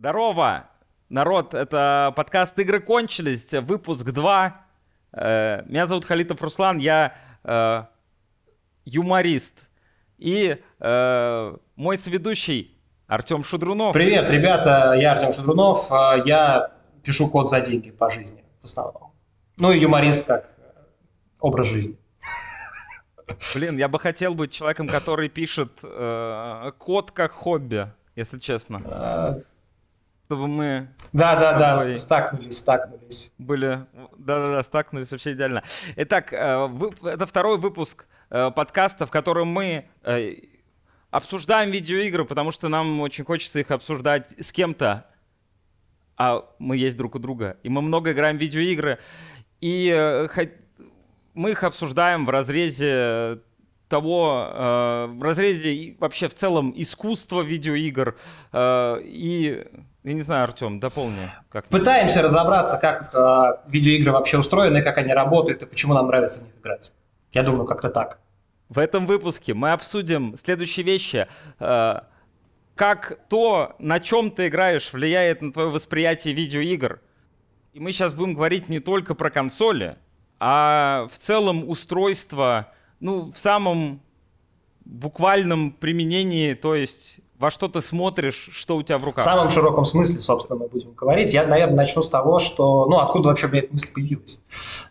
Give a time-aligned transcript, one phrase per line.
[0.00, 0.68] Здорово,
[1.08, 4.66] народ, это подкаст «Игры кончились», выпуск 2.
[5.10, 7.82] Э, меня зовут Халитов Руслан, я э,
[8.84, 9.68] юморист.
[10.16, 13.92] И э, мой соведущий Артем Шудрунов.
[13.92, 15.90] Привет, ребята, я Артем Шудрунов,
[16.24, 16.70] я
[17.02, 19.12] пишу код за деньги по жизни в основном.
[19.56, 20.48] Ну и юморист как
[21.40, 21.98] образ жизни.
[23.52, 29.42] Блин, я бы хотел быть человеком, который пишет э, код как хобби, если честно.
[30.28, 30.88] Чтобы мы...
[31.14, 33.32] Да-да-да, стакнулись, стакнулись.
[33.38, 33.86] Были...
[34.18, 35.62] Да-да-да, стакнулись вообще идеально.
[35.96, 36.68] Итак, э,
[37.04, 40.34] это второй выпуск э, подкаста, в котором мы э,
[41.10, 45.06] обсуждаем видеоигры, потому что нам очень хочется их обсуждать с кем-то,
[46.18, 47.56] а мы есть друг у друга.
[47.62, 48.98] И мы много играем в видеоигры.
[49.62, 50.28] И
[51.32, 53.40] мы их обсуждаем в разрезе
[53.88, 58.16] того, э, в разрезе вообще в целом искусства видеоигр.
[58.52, 59.66] Э, и,
[60.08, 61.30] я не знаю, Артем, дополни.
[61.50, 66.40] Как Пытаемся разобраться, как э, видеоигры вообще устроены, как они работают и почему нам нравится
[66.40, 66.92] в них играть.
[67.32, 68.18] Я думаю, как-то так.
[68.70, 71.28] В этом выпуске мы обсудим следующие вещи.
[71.60, 72.00] Э,
[72.74, 77.00] как то, на чем ты играешь, влияет на твое восприятие видеоигр.
[77.74, 79.98] И мы сейчас будем говорить не только про консоли,
[80.40, 84.00] а в целом устройство, ну, в самом
[84.86, 89.22] буквальном применении, то есть во что ты смотришь, что у тебя в руках?
[89.22, 91.32] В самом широком смысле, собственно, мы будем говорить.
[91.32, 94.40] Я, наверное, начну с того, что, ну, откуда вообще мне эта мысль появилась.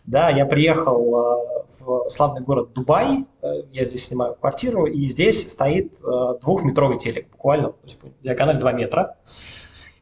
[0.06, 5.50] Да, я приехал э, в славный город Дубай, э, я здесь снимаю квартиру, и здесь
[5.50, 7.74] стоит э, двухметровый телек, буквально,
[8.22, 9.16] диагональ 2 метра.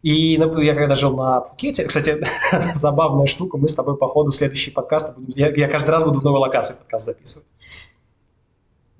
[0.03, 2.25] И я когда жил на Пхукете, кстати,
[2.75, 6.21] забавная штука, мы с тобой по ходу следующий подкаст, будем, я, я каждый раз буду
[6.21, 7.49] в новой локации подкаст записывать.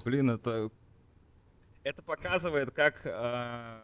[0.05, 0.71] Блин, это,
[1.87, 3.79] это показывает, как э,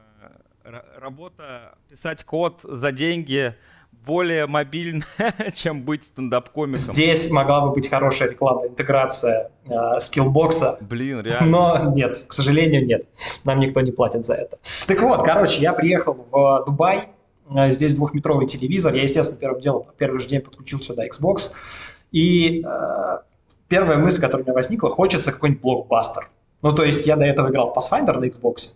[0.97, 3.55] работа, писать код за деньги
[3.93, 5.05] более мобильно,
[5.55, 6.79] чем быть стендап-комиком.
[6.79, 10.79] Здесь могла бы быть хорошая рекламная интеграция э, скиллбокса.
[10.81, 11.47] Блин, реально.
[11.49, 13.07] Но нет, к сожалению, нет.
[13.45, 14.59] Нам никто не платит за это.
[14.89, 17.11] Так вот, короче, я приехал в Дубай.
[17.55, 18.93] Э, здесь двухметровый телевизор.
[18.95, 21.53] Я, естественно, первым делом, первый же день подключил сюда Xbox.
[22.11, 23.19] И э,
[23.69, 26.29] первая мысль, которая у меня возникла, хочется какой-нибудь блокбастер.
[26.63, 28.71] Ну, то есть я до этого играл в Pathfinder на Xbox.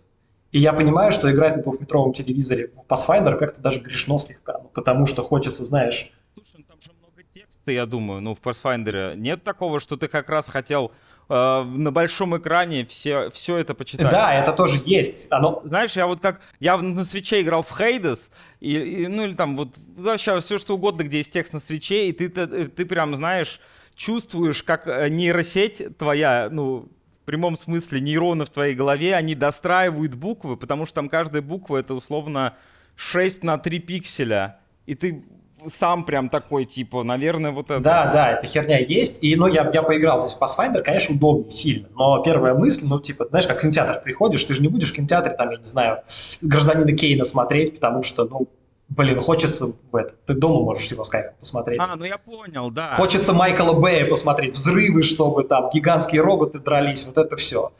[0.51, 4.69] И я понимаю, что играть на двухметровом телевизоре в Pathfinder как-то даже грешно слегка, ну,
[4.73, 6.11] потому что хочется, знаешь...
[6.33, 9.15] Слушай, ну там же много текста, я думаю, ну, в Pathfinder.
[9.15, 10.91] Нет такого, что ты как раз хотел
[11.27, 14.09] э, на большом экране все, все это почитать?
[14.09, 15.27] Да, это тоже есть.
[15.31, 15.61] Оно...
[15.65, 16.41] Знаешь, я вот как...
[16.59, 18.31] Я на свече играл в Хейдес,
[18.61, 22.07] и, и, ну, или там вот вообще все что угодно, где есть текст на свече,
[22.07, 23.59] и ты, ты, ты прям, знаешь,
[23.95, 26.87] чувствуешь, как э, нейросеть твоя, ну,
[27.27, 31.93] прямом смысле нейроны в твоей голове, они достраивают буквы, потому что там каждая буква это
[31.93, 32.55] условно
[32.95, 34.59] 6 на 3 пикселя.
[34.85, 35.23] И ты
[35.67, 37.81] сам прям такой, типа, наверное, вот это.
[37.81, 39.23] Да, да, эта херня есть.
[39.23, 41.89] И, ну, я, я поиграл здесь в Pathfinder, конечно, удобнее сильно.
[41.95, 44.95] Но первая мысль, ну, типа, знаешь, как в кинотеатр приходишь, ты же не будешь в
[44.95, 46.03] кинотеатре, там, я не знаю,
[46.41, 48.47] гражданина Кейна смотреть, потому что, ну,
[48.89, 50.13] Блин, хочется в это.
[50.25, 51.81] Ты дома можешь его с кайфом посмотреть.
[51.81, 52.95] А, ну я понял, да.
[52.95, 57.73] Хочется Майкла Бэя посмотреть, взрывы, чтобы там гигантские роботы дрались, вот это все.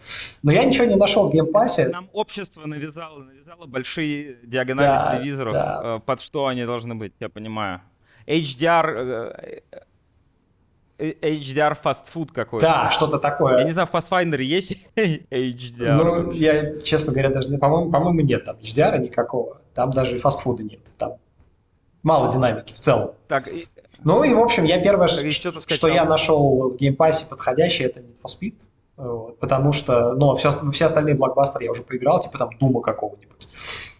[0.44, 1.88] Но я ничего не нашел в Game Pass е.
[1.88, 5.81] Нам общество навязало, навязало большие диагонали да, телевизоров, да.
[5.84, 7.81] Э, под что они должны быть, я понимаю.
[8.25, 9.53] HDR
[11.00, 12.66] Э, HDR фастфуд какой-то.
[12.66, 13.59] Да, что-то такое.
[13.59, 15.94] Я не знаю, в Pathfinder есть HDR?
[15.96, 19.62] Ну, я, честно говоря, даже, по-моему, по-моему, нет там HDR никакого.
[19.78, 20.80] Там даже фастфуда нет.
[20.98, 21.18] Там
[22.02, 23.12] мало динамики в целом.
[23.28, 23.68] Так, и...
[24.04, 27.28] Ну и, в общем, я первое, так, что, что я нашел в Game Pass е
[27.30, 28.56] подходящее, это Need for Speed.
[28.96, 32.81] Вот, потому что, ну, все, все остальные блокбастеры я уже поиграл, типа там Doom а
[32.82, 33.48] какого-нибудь.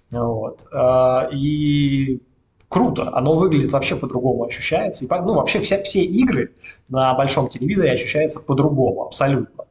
[0.10, 0.66] Вот.
[0.74, 2.24] А, и
[2.70, 5.06] круто, оно выглядит вообще по-другому, ощущается.
[5.06, 6.56] И, ну, вообще вся, все игры
[6.90, 9.66] на большом телевизоре ощущаются по-другому, абсолютно.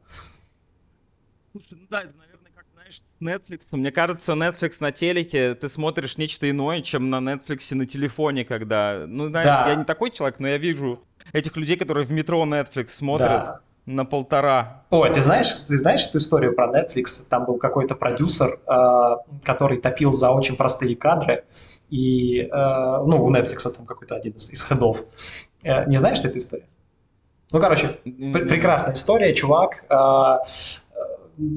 [1.51, 3.67] Слушай, ну да, это, наверное, как, знаешь, с Netflix.
[3.71, 9.05] Мне кажется, Netflix на телеке ты смотришь нечто иное, чем на Netflix на телефоне, когда...
[9.07, 9.69] Ну, знаешь, да.
[9.69, 11.01] я не такой человек, но я вижу
[11.33, 13.29] этих людей, которые в метро Netflix смотрят.
[13.29, 14.83] Да на полтора.
[14.89, 17.25] Ой, ты знаешь, ты знаешь эту историю про Netflix?
[17.29, 21.45] Там был какой-то продюсер, э, который топил за очень простые кадры,
[21.89, 25.05] и, э, ну, у Netflix там какой-то один из, из хедов.
[25.63, 26.67] Э, не знаешь ты эту историю?
[27.51, 29.33] Ну, короче, пр- прекрасная история.
[29.33, 30.37] Чувак, э, э,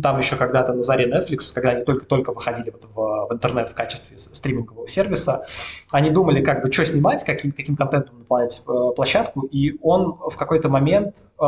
[0.03, 3.75] там еще когда-то на заре Netflix, когда они только-только выходили вот в, в интернет в
[3.75, 5.47] качестве стримингового сервиса,
[5.91, 10.37] они думали, как бы, что снимать, каким, каким контентом наполнять э, площадку, и он в
[10.37, 11.45] какой-то момент э,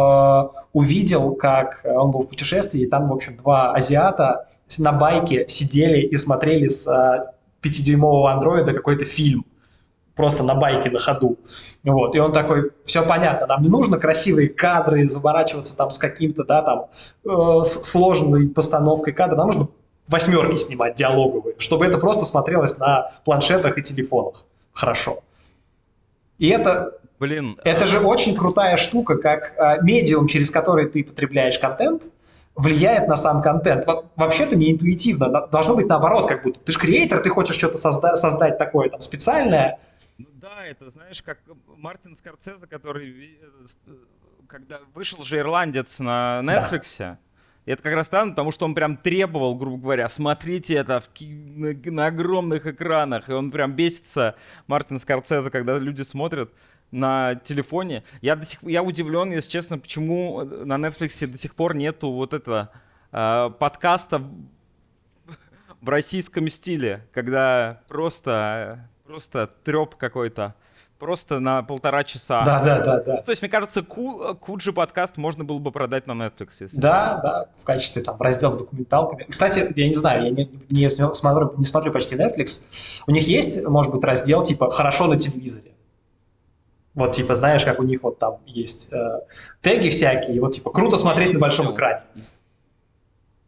[0.73, 4.49] увидел, как он был в путешествии, и там, в общем, два азиата
[4.79, 6.89] на байке сидели и смотрели с
[7.61, 9.45] пятидюймового андроида какой-то фильм
[10.15, 11.39] просто на байке на ходу.
[11.85, 12.15] Вот.
[12.15, 16.63] И он такой, все понятно, нам не нужно красивые кадры, заворачиваться там с каким-то, да,
[16.63, 16.87] там,
[17.25, 19.69] э, сложной постановкой кадра, нам нужно
[20.09, 24.47] восьмерки снимать диалоговые, чтобы это просто смотрелось на планшетах и телефонах.
[24.73, 25.21] Хорошо.
[26.39, 31.59] И это, Блин, это же очень крутая штука, как э, медиум, через который ты потребляешь
[31.59, 32.11] контент,
[32.55, 33.87] влияет на сам контент.
[34.17, 36.59] Вообще-то не интуитивно, должно быть наоборот, как будто.
[36.61, 39.79] Ты же креатор, ты хочешь что-то созда- создать такое там специальное,
[40.29, 43.39] ну да, это знаешь, как Мартин Скорцезе, который,
[43.87, 43.93] э,
[44.47, 47.19] когда вышел же «Ирландец» на Netflix, да.
[47.67, 51.75] это как раз там, потому что он прям требовал, грубо говоря, смотрите это в, на,
[51.91, 54.37] на огромных экранах, и он прям бесится,
[54.67, 56.53] Мартин Скорцезе, когда люди смотрят
[56.91, 58.05] на телефоне.
[58.21, 62.35] Я, до сих, я удивлен, если честно, почему на Netflix до сих пор нету вот
[62.35, 62.71] этого
[63.11, 64.23] э, подкаста
[65.81, 70.55] в российском стиле, когда просто просто треп какой-то.
[70.99, 72.45] Просто на полтора часа.
[72.45, 73.17] Да, да, да, да.
[73.23, 76.51] то есть, мне кажется, Ку, Куджи подкаст можно было бы продать на Netflix.
[76.61, 77.23] Если да, честно.
[77.23, 79.27] да, в качестве там раздел с документалками.
[79.29, 83.03] Кстати, я не знаю, я не, не, смотрю, не смотрю почти Netflix.
[83.07, 85.73] У них есть, может быть, раздел типа «Хорошо на телевизоре».
[86.95, 89.21] Вот, типа, знаешь, как у них вот там есть э,
[89.61, 92.03] теги всякие, вот, типа, круто смотреть на большом экране.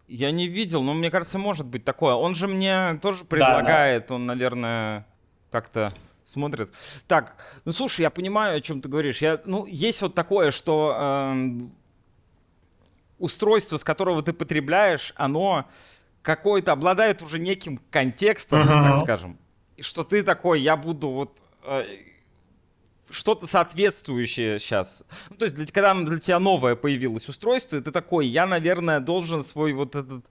[0.08, 2.14] Я не видел, но мне кажется, может быть такое.
[2.14, 4.14] Он же мне тоже предлагает, да, да.
[4.16, 5.06] он, наверное
[5.54, 5.92] как-то
[6.24, 6.68] смотрят.
[7.06, 9.22] Так, ну слушай, я понимаю, о чем ты говоришь.
[9.22, 11.60] Я, ну, есть вот такое, что э,
[13.20, 15.66] устройство, с которого ты потребляешь, оно
[16.22, 18.88] какое-то обладает уже неким контекстом, uh-huh.
[18.88, 19.38] так скажем.
[19.76, 21.84] И что ты такой, я буду вот э,
[23.14, 25.04] что-то соответствующее сейчас.
[25.30, 29.44] Ну, то есть, для, когда для тебя новое появилось устройство, ты такой, я, наверное, должен
[29.44, 30.24] свой вот этот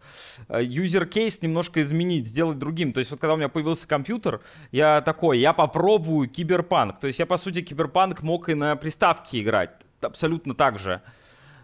[0.49, 2.93] э, user case немножко изменить, сделать другим.
[2.93, 4.41] То есть, вот когда у меня появился компьютер,
[4.71, 6.99] я такой, я попробую киберпанк.
[6.99, 9.71] То есть, я, по сути, киберпанк мог и на приставке играть.
[10.01, 11.01] Абсолютно так же.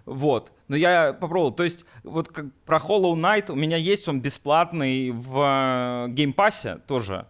[0.05, 0.51] Вот.
[0.69, 1.51] Но я попробовал.
[1.51, 6.63] То есть, вот как про Hollow Knight у меня есть он бесплатный в Game Pass
[6.63, 7.27] е э, тоже.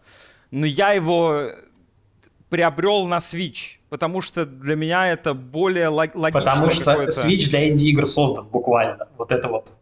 [0.51, 1.51] Но я его
[2.49, 6.31] приобрел на Switch, потому что для меня это более логично.
[6.31, 9.07] Потому что Switch для инди-игр создан буквально.
[9.17, 9.75] Вот это вот.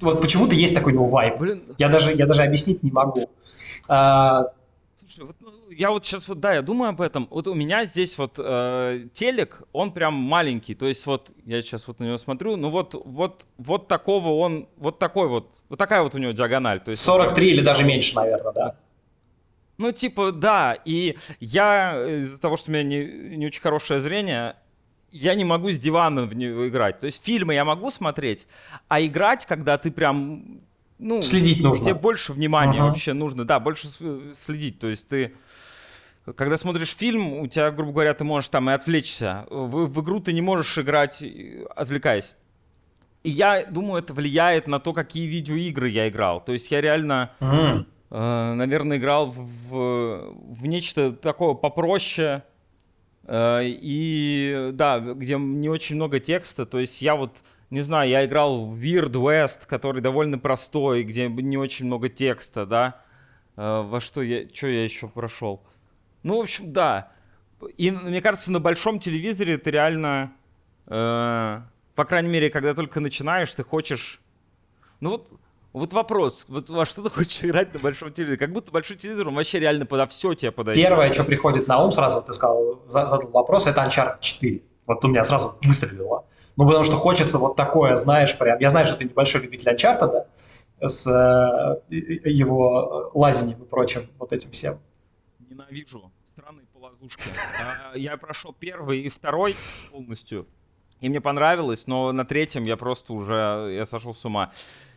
[0.00, 1.38] Вот почему-то есть такой ну, вайп.
[1.38, 1.62] Блин.
[1.78, 3.30] Я даже, я даже объяснить не могу.
[3.88, 4.46] А...
[4.96, 7.26] Слушай, вот, ну, я вот сейчас вот, да, я думаю об этом.
[7.30, 10.74] Вот у меня здесь вот э, телек, он прям маленький.
[10.74, 14.68] То есть вот, я сейчас вот на него смотрю, ну вот, вот, вот такого он,
[14.76, 16.80] вот такой вот, вот такая вот у него диагональ.
[16.80, 18.76] То есть 43 вот, или даже меньше, наверное, да.
[19.78, 24.56] Ну, типа, да, и я из-за того, что у меня не, не очень хорошее зрение,
[25.10, 27.00] я не могу с дивана в него играть.
[27.00, 28.46] То есть фильмы я могу смотреть,
[28.88, 30.60] а играть, когда ты прям...
[30.98, 31.84] Ну, следить нужно.
[31.84, 32.88] Тебе больше внимания uh-huh.
[32.88, 33.88] вообще нужно, да, больше
[34.34, 34.78] следить.
[34.78, 35.34] То есть ты
[36.36, 39.44] когда смотришь фильм, у тебя, грубо говоря, ты можешь там и отвлечься.
[39.50, 41.22] В, в игру ты не можешь играть,
[41.74, 42.36] отвлекаясь.
[43.24, 46.40] И я думаю, это влияет на то, какие видеоигры я играл.
[46.40, 47.86] То есть я реально mm.
[48.14, 52.42] Э, наверное, играл в, в нечто такое попроще.
[53.24, 56.66] Э, и да, где не очень много текста.
[56.66, 61.26] То есть я вот, не знаю, я играл в Weird West, который довольно простой, где
[61.28, 63.00] не очень много текста, да.
[63.56, 65.62] Э, во что я, что я еще прошел?
[66.22, 67.12] Ну, в общем, да.
[67.78, 70.32] И мне кажется, на большом телевизоре ты реально,
[70.84, 74.20] по крайней мере, когда только начинаешь, ты хочешь...
[74.98, 75.28] Ну вот
[75.72, 78.38] вот вопрос, вот во что ты хочешь играть на большом телевизоре?
[78.38, 80.84] Как будто большой телевизор, он вообще реально подо все тебе подойдет.
[80.84, 84.62] Первое, что приходит на ум, сразу ты сказал, задал вопрос, это Uncharted 4.
[84.86, 86.24] Вот у меня сразу выстрелило.
[86.56, 88.58] Ну, потому что хочется вот такое, знаешь, прям...
[88.58, 90.26] Я знаю, что ты небольшой любитель Uncharted, да,
[90.88, 91.94] с э,
[92.28, 94.78] его лазением и прочим, вот этим всем.
[95.38, 96.12] Ненавижу.
[96.24, 97.22] Странные полозушки.
[97.92, 99.54] А, я прошел первый и второй
[99.90, 100.46] полностью,
[101.00, 104.52] и мне понравилось, но на третьем я просто уже я сошел с ума.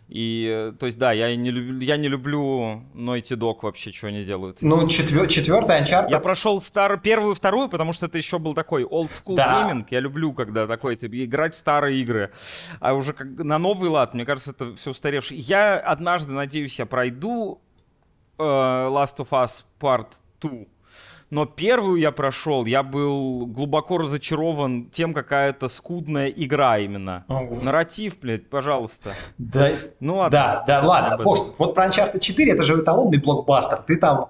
[0.08, 4.08] И, э, то есть, да, я не, люб, я не люблю Naughty Dog вообще, что
[4.08, 4.62] они делают.
[4.62, 6.12] Ну, четвер, четвертый Uncharted...
[6.12, 9.68] Я прошел стар, первую вторую, потому что это еще был такой old school да.
[9.72, 9.86] gaming.
[9.90, 12.32] Я люблю, когда такой, типа, играть в старые игры.
[12.80, 15.40] А уже как, на новый лад, мне кажется, это все устаревшее.
[15.40, 17.62] Я однажды, надеюсь, я пройду
[18.38, 20.10] uh, Last of Us Part
[20.40, 20.52] 2
[21.30, 27.26] но первую я прошел, я был глубоко разочарован тем, какая это скудная игра именно.
[27.28, 27.60] Ого.
[27.62, 29.12] Нарратив, блядь, пожалуйста.
[29.38, 30.32] Да, ну ладно.
[30.32, 31.24] Да, да, ладно.
[31.24, 31.56] Пост.
[31.58, 33.80] Вот про Uncharted 4 это же эталонный блокбастер.
[33.88, 34.30] Ты там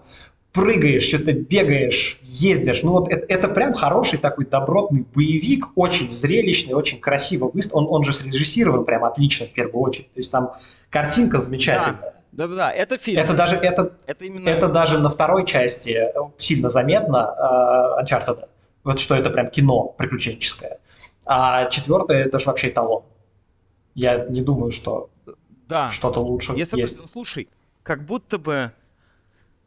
[0.55, 2.81] прыгаешь, что-то бегаешь, ездишь.
[2.81, 7.51] Ну вот это, это прям хороший такой добротный боевик, очень зрелищный, очень красиво.
[7.73, 10.13] Он, он же срежиссирован прям отлично в первую очередь.
[10.13, 10.53] То есть там
[10.89, 11.99] картинка замечательная.
[12.01, 12.14] Да.
[12.35, 13.21] Да-да-да, это фильм.
[13.21, 14.49] Это даже, это, это, именно...
[14.49, 17.33] это даже на второй части э, сильно заметно,
[17.97, 18.49] uh, Uncharted.
[18.83, 20.79] Вот что это прям кино приключенческое.
[21.25, 23.03] А четвертое это же вообще эталон.
[23.93, 25.09] Я не думаю, что
[25.69, 25.87] да.
[25.87, 27.01] что-то лучше Если есть.
[27.01, 27.47] Бы, слушай,
[27.83, 28.73] как будто бы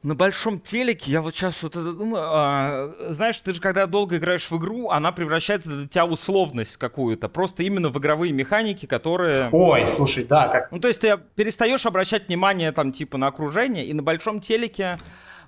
[0.02, 4.16] на большом телеке, я вот сейчас вот это думаю, а, знаешь, ты же когда долго
[4.16, 9.48] играешь в игру, она превращается для тебя условность какую-то, просто именно в игровые механики, которые...
[9.50, 10.70] Ой, слушай, да, как...
[10.70, 14.98] Ну, то есть ты перестаешь обращать внимание там типа на окружение, и на большом телеке,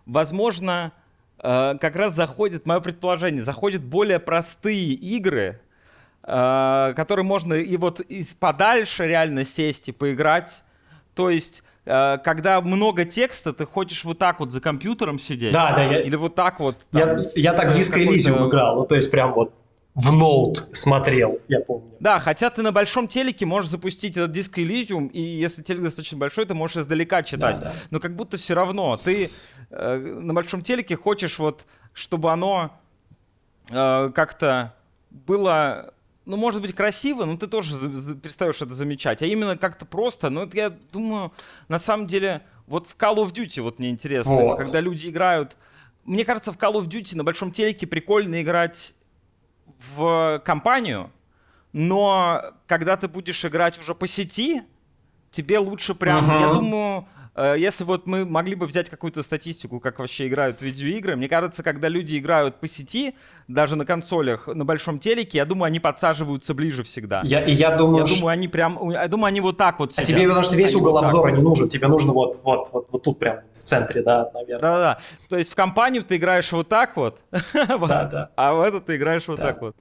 [0.05, 0.93] возможно,
[1.39, 5.61] э, как раз заходит, мое предположение, заходят более простые игры,
[6.25, 10.65] э, которые можно и вот из подальше реально сесть и поиграть,
[11.21, 15.53] то есть Э, когда много текста, ты хочешь вот так вот за компьютером сидеть.
[15.53, 15.85] Да, да.
[15.85, 16.77] Я, или вот так вот.
[16.91, 19.53] Там, я, я так в Disco Elysium играл, ну то есть прям вот
[19.95, 21.91] в ноут смотрел, я помню.
[21.99, 26.17] Да, хотя ты на большом телеке можешь запустить этот диск Elysium, и если телек достаточно
[26.17, 27.57] большой, ты можешь издалека читать.
[27.57, 27.73] Да, да.
[27.91, 29.31] Но как будто все равно ты
[29.71, 32.71] э, на большом телеке хочешь вот, чтобы оно
[33.71, 34.75] э, как-то
[35.11, 35.93] было
[36.27, 37.77] ну, может быть, красиво, но ты тоже
[38.17, 39.23] перестаешь это замечать.
[39.23, 41.33] А именно как-то просто, ну, это я думаю,
[41.69, 44.59] на самом деле, вот в Call of Duty вот мне интересно, вот.
[44.59, 45.57] когда люди играют...
[46.05, 48.95] Мне кажется, в Call of Duty на большом телеке прикольно играть
[49.95, 51.11] в компанию,
[51.73, 54.63] но когда ты будешь играть уже по сети,
[55.31, 56.41] тебе лучше прям, uh-huh.
[56.41, 57.07] я думаю,
[57.37, 61.89] если вот мы могли бы взять какую-то статистику, как вообще играют видеоигры, мне кажется, когда
[61.89, 63.15] люди играют по сети,
[63.49, 67.21] даже на консолях, на большом телеке, я думаю, они подсаживаются ближе всегда.
[67.25, 68.17] Я, и я думаю, я что...
[68.17, 70.09] думаю, они прям, я думаю, они вот так вот сидят.
[70.09, 71.37] А тебе, потому что весь они угол вот обзора вот.
[71.37, 74.61] не нужен, тебе нужно вот, вот, вот, вот тут прям в центре, да, наверное.
[74.61, 77.21] Да-да, то есть в компанию ты играешь вот так вот,
[77.55, 78.31] да, да.
[78.37, 79.77] а в это ты играешь вот так вот.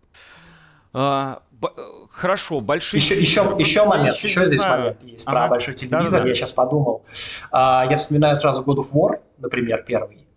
[1.62, 1.68] А,
[2.10, 3.00] хорошо, большие...
[3.00, 4.80] Еще, еще, еще момент, еще, еще здесь знаю.
[4.80, 5.38] момент есть ага.
[5.38, 7.04] про большой телевизор, да, да, я сейчас подумал.
[7.52, 10.30] А, я вспоминаю сразу God of War, например, первый.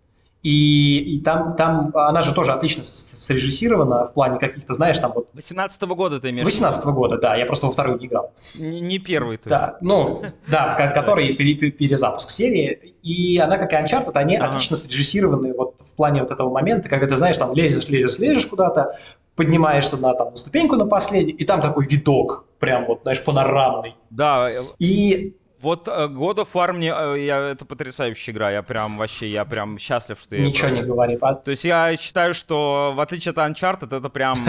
[0.43, 5.29] И, и там, там она же тоже отлично срежиссирована в плане каких-то, знаешь, там вот...
[5.33, 8.33] 18 -го года ты имеешь 18 -го года, да, я просто во вторую не играл.
[8.55, 9.61] Не, не первый, то есть.
[9.63, 15.53] Да, ну, да, который пере, перезапуск серии, и она, как и Uncharted, они отлично срежиссированы
[15.53, 18.91] вот в плане вот этого момента, когда ты, знаешь, там лезешь, лезешь, лезешь куда-то,
[19.35, 23.95] поднимаешься на, там, на ступеньку на последний, и там такой видок, прям вот, знаешь, панорамный.
[24.09, 24.49] Да.
[24.79, 29.29] И вот uh, God of War мне, uh, я, это потрясающая игра, я прям вообще,
[29.29, 30.45] я прям счастлив, что я...
[30.45, 31.17] Ничего не говори.
[31.21, 31.35] А...
[31.35, 34.39] То есть я считаю, что в отличие от Uncharted, это прям,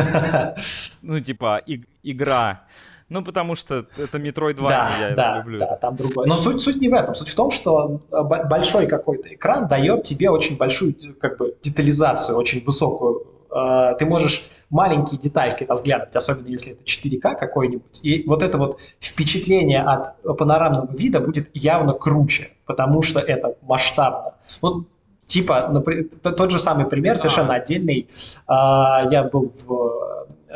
[1.03, 2.65] ну типа, и, игра.
[3.11, 5.59] Ну, потому что это Metroid 2, да, я да, люблю.
[5.59, 6.27] Да, там другое.
[6.27, 7.15] Но суть, суть не в этом.
[7.15, 12.37] Суть в том, что э, большой какой-то экран дает тебе очень большую как бы детализацию,
[12.37, 18.01] очень высокую Э, ты можешь маленькие детальки разглядывать, особенно если это 4К какой-нибудь.
[18.03, 24.35] И вот это вот впечатление от панорамного вида будет явно круче, потому что это масштабно.
[24.61, 24.87] Вот
[25.27, 28.09] типа, например, тот же самый пример, совершенно отдельный.
[28.47, 30.07] А, я был в,
[30.49, 30.55] э,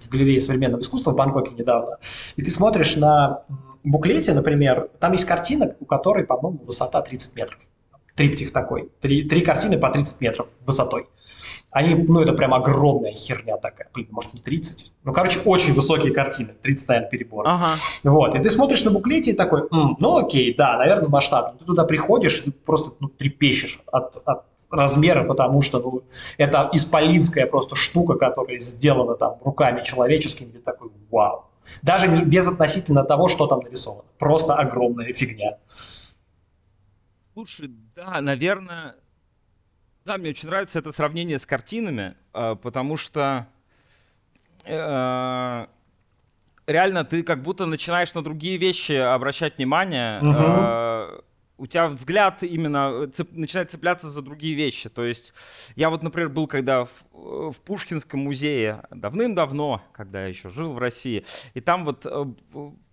[0.00, 1.98] в галерее современного искусства в Бангкоке недавно,
[2.36, 3.44] и ты смотришь на
[3.84, 7.60] буклете, например, там есть картина, у которой, по-моему, высота 30 метров.
[8.16, 8.90] Триптих такой.
[9.00, 11.08] Три, три картины по 30 метров высотой.
[11.70, 13.88] Они, ну, это прям огромная херня такая.
[13.94, 14.92] Блин, может, не 30.
[15.04, 16.54] Ну, короче, очень высокие картины.
[16.60, 17.46] 30, наверное, перебор.
[17.46, 17.74] Ага.
[18.02, 18.34] Вот.
[18.34, 21.58] И ты смотришь на буклете и такой, М, ну, окей, да, наверное, масштабно.
[21.58, 26.02] Ты туда приходишь, и ты просто ну, трепещешь от, от размера, потому что ну,
[26.38, 30.48] это исполинская просто штука, которая сделана там руками человеческими.
[30.48, 31.44] И такой, вау.
[31.82, 34.04] Даже не без относительно того, что там нарисовано.
[34.18, 35.58] Просто огромная фигня.
[37.32, 38.96] Слушай, да, наверное,
[40.04, 43.46] да, мне очень нравится это сравнение с картинами, а, потому что
[44.64, 45.66] э,
[46.66, 50.20] реально ты как будто начинаешь на другие вещи обращать внимание.
[50.20, 51.24] Угу.
[51.58, 54.88] У тебя взгляд именно цеп, начинает цепляться за другие вещи.
[54.88, 55.34] То есть
[55.76, 60.78] я вот, например, был когда в, в Пушкинском музее давным-давно, когда я еще жил в
[60.78, 62.24] России, и там вот э,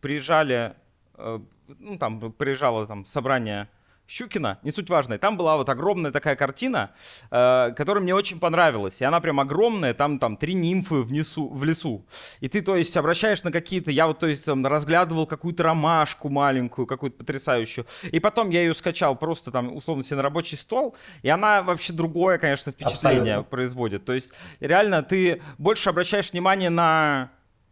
[0.01, 0.73] приезжали,
[1.17, 3.69] ну там приезжало там собрание
[4.07, 5.17] Щукина, не суть важная.
[5.17, 6.91] Там была вот огромная такая картина,
[7.29, 9.01] э, которая мне очень понравилась.
[9.01, 12.05] И она прям огромная, там, там три нимфы в, несу, в лесу.
[12.39, 13.91] И ты, то есть, обращаешь на какие-то...
[13.91, 17.85] Я вот, то есть, там, разглядывал какую-то ромашку маленькую, какую-то потрясающую.
[18.03, 20.95] И потом я ее скачал просто там, условно, себе на рабочий стол.
[21.21, 23.43] И она вообще другое, конечно, впечатление Абсолютно.
[23.43, 24.05] производит.
[24.05, 27.31] То есть, реально, ты больше обращаешь внимание на,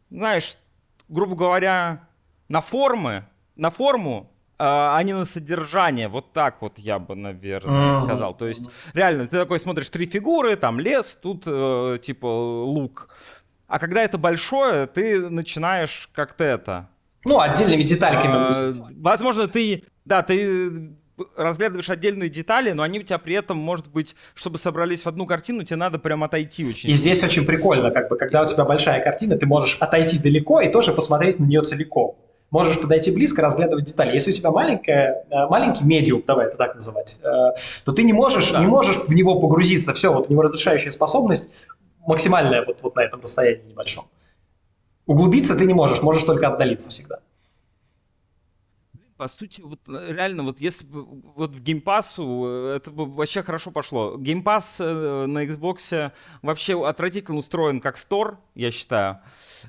[0.09, 0.57] знаешь,
[1.07, 2.09] грубо говоря,
[2.49, 3.25] на формы,
[3.55, 6.07] на форму, а, а не на содержание.
[6.07, 8.03] Вот так вот я бы, наверное, mm-hmm.
[8.05, 8.33] сказал.
[8.33, 13.09] То есть, реально, ты такой смотришь три фигуры, там лес, тут э, типа лук.
[13.67, 16.89] А когда это большое, ты начинаешь как-то это
[17.25, 18.81] Ну, отдельными детальками мыслить.
[18.97, 20.95] Возможно, ты, да, ты
[21.35, 25.25] разглядываешь отдельные детали, но они у тебя при этом, может быть, чтобы собрались в одну
[25.25, 26.89] картину, тебе надо прям отойти очень.
[26.89, 30.61] И здесь очень прикольно, как бы, когда у тебя большая картина, ты можешь отойти далеко
[30.61, 32.17] и тоже посмотреть на нее целиком.
[32.51, 34.13] Можешь подойти близко, разглядывать детали.
[34.13, 37.25] Если у тебя маленькая, э, маленький медиум, давай это так называть, э,
[37.83, 38.59] то ты не можешь, Да.
[38.59, 39.93] не можешь в него погрузиться.
[39.93, 41.51] Все, вот у него разрешающая способность
[42.05, 44.07] максимальная вот, вот на этом расстоянии небольшом.
[45.07, 47.19] Углубиться ты не можешь, можешь только отдалиться всегда.
[49.17, 51.03] По сути, вот э, реально, вот если бы
[51.35, 54.17] вот в геймпассу это бы вообще хорошо пошло.
[54.17, 56.11] Геймпасс на Xbox
[56.41, 59.19] вообще отвратительно устроен как стор, я считаю.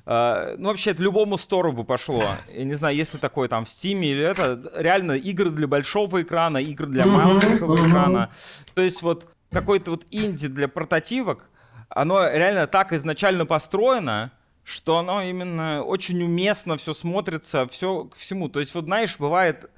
[0.05, 2.23] Э, Ну, вообще, это любому стору бы пошло.
[2.53, 4.71] Я не знаю, если такое там в Steam или это.
[4.75, 8.29] Реально, игры для большого экрана, игры для маленького экрана.
[8.73, 11.49] То есть вот какой-то вот инди для портативок,
[11.89, 14.31] оно реально так изначально построено,
[14.63, 18.49] что оно именно очень уместно все смотрится, все к всему.
[18.49, 19.69] То есть вот знаешь, бывает,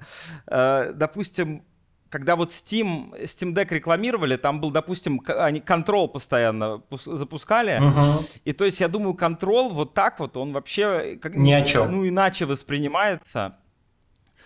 [0.48, 1.62] э, допустим,
[2.10, 8.18] когда вот Steam, Steam Deck рекламировали, там был, допустим, они контрол постоянно пус- запускали, Мгм.
[8.44, 11.90] и то есть я думаю, контрол вот так вот, он вообще как, Ни о чем.
[11.92, 13.56] ну иначе воспринимается.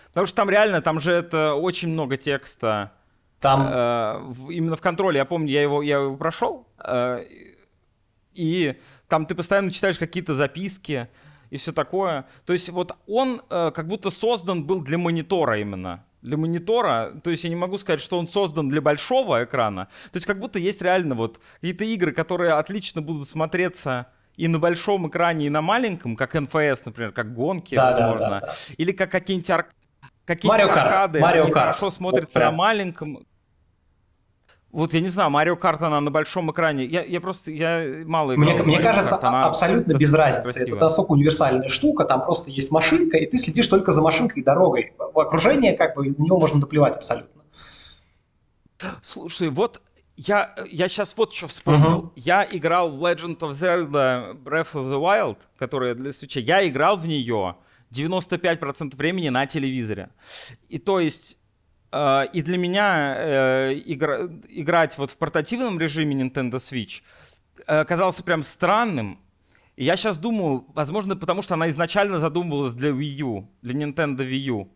[0.09, 2.93] Потому что там реально, там же это очень много текста.
[3.41, 7.25] Там Э, именно в контроле, я помню, я его, я его прошел, э,
[8.33, 8.75] и
[9.07, 11.07] там ты постоянно читаешь какие-то записки
[11.49, 12.25] и все такое.
[12.45, 16.05] То есть вот он э, как будто создан был для монитора именно.
[16.25, 19.85] Для монитора, то есть я не могу сказать, что он создан для большого экрана.
[20.11, 24.57] То есть как будто есть реально вот какие-то игры, которые отлично будут смотреться и на
[24.57, 28.39] большом экране, и на маленьком, как НФС, например, как гонки, Да, да, возможно.
[28.41, 28.53] да, да.
[28.77, 29.67] Или как какие-нибудь ар-
[30.25, 31.53] какие-нибудь Mario Kart, аркады, Mario они Kart.
[31.53, 32.51] хорошо Вот смотрятся прям.
[32.53, 33.25] на маленьком.
[34.75, 36.83] Вот я не знаю, Марио Карт она на большом экране.
[36.83, 38.53] Я, я просто я мало играл.
[38.55, 40.43] Мне, мне кажется, Kart, она а- абсолютно без разницы.
[40.43, 40.67] красивая.
[40.67, 44.45] Это настолько универсальная штука, там просто есть машинка, и ты следишь только за машинкой и
[44.45, 44.91] дорогой.
[45.13, 47.41] Окружение, как бы, на него можно наплевать абсолютно.
[49.01, 49.81] Слушай, вот
[50.17, 51.89] я, я сейчас вот что вспомнил.
[51.89, 52.11] Мгм.
[52.17, 56.37] Я играл в Legend of Zelda Breath of the Wild, которая для Switch.
[56.41, 57.55] Я играл в нее
[57.91, 60.09] 95% времени на телевизоре.
[60.67, 61.37] И то есть
[62.33, 67.01] и для меня э, игра- играть вот в портативном режиме Nintendo Switch
[67.67, 69.17] э, казался прям странным.
[69.77, 74.17] И я сейчас думаю, возможно, потому что она изначально задумывалась для Wii U, для Nintendo
[74.27, 74.67] Wii U.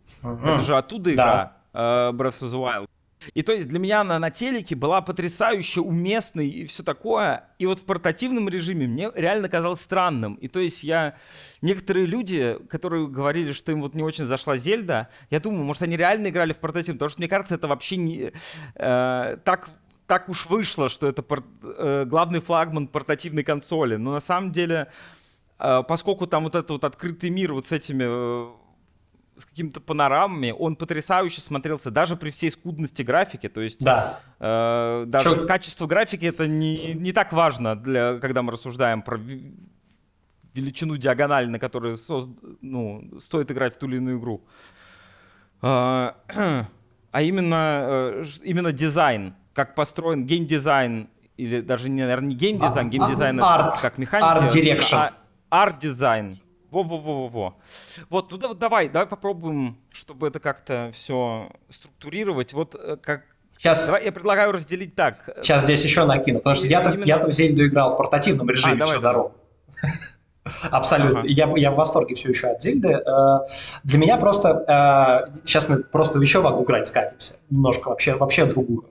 [0.54, 2.88] Это же оттуда игра э, Breath of the Wild.
[3.34, 7.50] И то есть для меня она на телеке была потрясающе уместной и все такое.
[7.58, 10.36] И вот в портативном режиме мне реально казалось странным.
[10.36, 11.16] И то есть я...
[11.62, 15.98] Некоторые люди, которые говорили, что им вот не очень зашла Зельда, я думаю, может, они
[15.98, 18.32] реально играли в портативном, потому что, мне кажется, это вообще не...
[18.76, 19.70] э, так,
[20.08, 23.98] так уж вышло, что это пор- э, главный флагман портативной консоли.
[23.98, 24.88] Но на самом деле,
[25.60, 28.52] э, поскольку там вот этот вот открытый мир вот с этими э,
[29.40, 33.48] с какими-то панорамами, он потрясающе смотрелся даже при всей скудности графики.
[33.50, 34.20] То есть Да.
[34.40, 39.20] э, даже Чё- качество графики это не, не так важно, для, когда мы рассуждаем про
[40.54, 44.44] величину диагонали, на которой созд- ну, стоит играть в ту или иную игру.
[45.62, 46.16] А,
[47.12, 52.90] а именно, э, именно дизайн, как построен геймдизайн, или даже, не, наверное, не геймдизайн, А-
[52.90, 53.82] геймдизайн а- это арт.
[53.82, 54.32] как механика.
[54.32, 54.96] Art direction.
[54.98, 55.14] а-
[55.50, 56.38] Арт-дизайн.
[56.72, 57.56] Во-во-во-во-во.
[58.10, 62.54] Вот, ну да- давай, давай попробуем, чтобы это как-то все структурировать.
[62.54, 63.24] Вот э, как...
[63.58, 65.30] Сейчас, Давай, я предлагаю разделить так.
[65.42, 68.74] сейчас здесь еще накину, потому что я-то, Именно- я-то в Зельду играл в портативном режиме
[68.74, 69.34] А, давай, всю дорогу.
[70.72, 71.20] Абсолютно.
[71.20, 71.28] Ага.
[71.28, 72.88] Я, я в восторге все еще от Зельды.
[72.88, 73.40] Э,
[73.84, 75.30] Для меня просто...
[75.46, 77.36] Сейчас мы просто еще в одну грань скатимся.
[77.50, 78.86] Немножко вообще, вообще другую.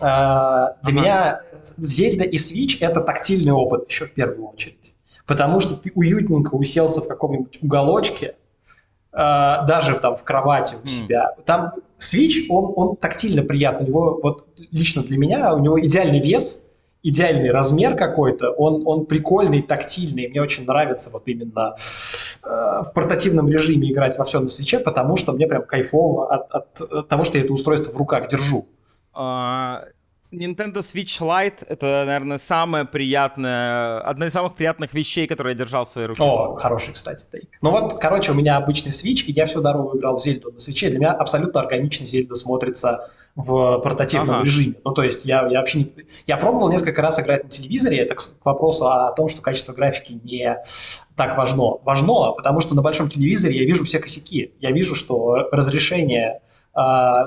[0.00, 0.90] Э, Для Ага.
[0.92, 1.40] меня
[1.76, 4.94] Зельда и Switch— это тактильный опыт еще в первую очередь.
[5.30, 8.34] Потому что ты уютненько уселся в каком-нибудь уголочке,
[9.12, 11.36] э, даже там в кровати у себя.
[11.46, 13.86] Там Switch, он, он тактильно приятный.
[13.86, 16.72] У него, вот лично для меня, у него идеальный вес,
[17.04, 20.26] идеальный размер какой-то, он, он прикольный, тактильный.
[20.26, 21.76] Мне очень нравится вот именно
[22.42, 26.80] э, в портативном режиме играть во все на свече, потому что мне прям кайфово от,
[26.80, 28.66] от того, что я это устройство в руках держу.
[29.14, 29.84] А,
[30.32, 35.84] Nintendo Switch Lite это, наверное, самая приятная, одна из самых приятных вещей, которые я держал
[35.84, 36.22] в своей руке.
[36.22, 37.48] О, хороший, кстати, тейк.
[37.60, 40.58] Ну вот, короче, у меня обычный Switch, и я всю дорогу играл в Зельду на
[40.60, 40.88] свече.
[40.88, 44.44] Для меня абсолютно органично Зельда смотрится в портативном Ага.
[44.44, 44.74] режиме.
[44.84, 45.90] Ну, то есть я, я вообще не...
[46.26, 49.72] Я пробовал несколько раз играть на телевизоре, это к к вопросу о том, что качество
[49.72, 50.58] графики не
[51.16, 51.78] так важно.
[51.84, 54.54] Важно, потому что на большом телевизоре я вижу все косяки.
[54.60, 56.40] Я вижу, что разрешение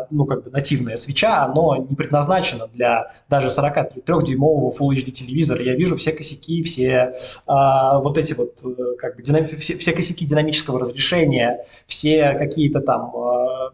[0.10, 5.64] ну, как бы нативная свеча, оно не предназначено для даже 43-дюймового Full HD телевизора.
[5.64, 9.46] Я вижу все косяки, все а, вот эти вот, э, как бы, динам...
[9.46, 13.74] все, все косяки динамического разрешения, все какие-то там а,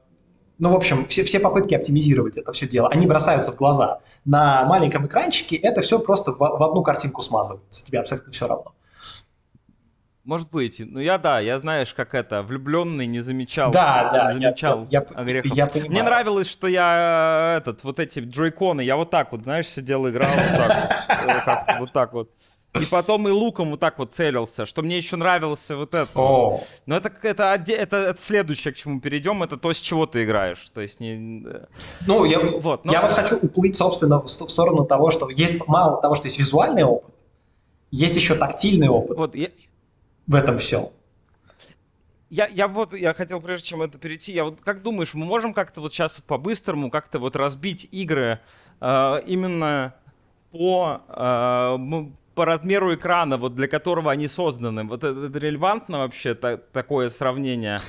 [0.60, 4.00] ну, в общем, все, все попытки оптимизировать это все дело, они бросаются в глаза.
[4.26, 8.74] На маленьком экранчике это все просто в, в одну картинку смазывается, тебе абсолютно все равно.
[10.30, 10.76] Может быть.
[10.78, 13.72] Ну я да, я знаешь, как это, влюбленный не замечал.
[13.72, 15.92] Да, да, не замечал я, я, я понимаю.
[15.92, 20.30] Мне нравилось, что я этот, вот эти джойконы, я вот так вот, знаешь, сидел, играл
[20.30, 22.30] вот так вот, вот так вот.
[22.80, 26.08] И потом и луком вот так вот целился, что мне еще нравился вот это.
[26.14, 26.62] Вот.
[26.86, 30.64] Но это, это, это, это следующее, к чему перейдем, это то, с чего ты играешь.
[30.76, 31.44] То есть не...
[32.06, 32.92] Ну, я вот, но...
[32.92, 36.38] я вот хочу уплыть, собственно, в, в сторону того, что есть мало того, что есть
[36.38, 37.16] визуальный опыт,
[37.90, 39.18] есть еще тактильный опыт.
[39.18, 39.48] Вот я
[40.30, 40.90] в этом всем.
[42.30, 45.54] Я, я вот, я хотел, прежде чем это перейти, я вот как думаешь, мы можем
[45.54, 48.40] как-то вот сейчас вот по-быстрому как-то вот разбить игры
[48.80, 49.96] э, именно
[50.52, 51.78] по, э,
[52.36, 54.84] по размеру экрана, вот для которого они созданы?
[54.84, 57.80] Вот это, это релевантно вообще, та, такое сравнение?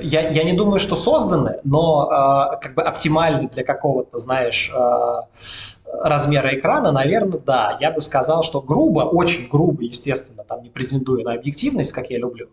[0.00, 5.81] Я, я не думаю, что созданы, но э, как бы оптимальны для какого-то, знаешь, э,
[5.92, 7.76] размера экрана, наверное, да.
[7.80, 12.18] Я бы сказал, что грубо, очень грубо, естественно, там не претендуя на объективность, как я
[12.18, 12.48] люблю,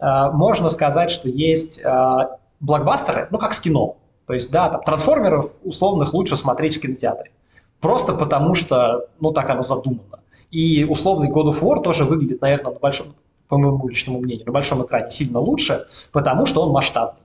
[0.00, 2.28] э, можно сказать, что есть э,
[2.60, 3.96] блокбастеры, ну как с кино.
[4.26, 7.30] То есть, да, там трансформеров условных лучше смотреть в кинотеатре.
[7.80, 10.20] Просто потому что, ну так оно задумано.
[10.50, 13.08] И условный God of War тоже выглядит, наверное, на большом,
[13.48, 17.22] по моему личному мнению, на большом экране сильно лучше, потому что он масштабный.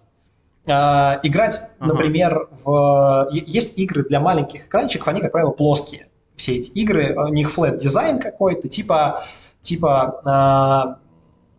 [0.66, 3.28] Uh, играть, например, в...
[3.32, 6.08] Есть игры для маленьких экранчиков, они, как правило, плоские.
[6.38, 9.24] Все эти игры, у них flat дизайн какой-то, типа,
[9.60, 10.98] типа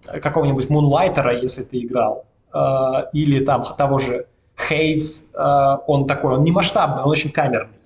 [0.09, 5.35] uh, какого-нибудь Moonlighter, если ты играл, uh, или там того же Hades,
[5.87, 7.77] он такой, он не масштабный, он очень камерный.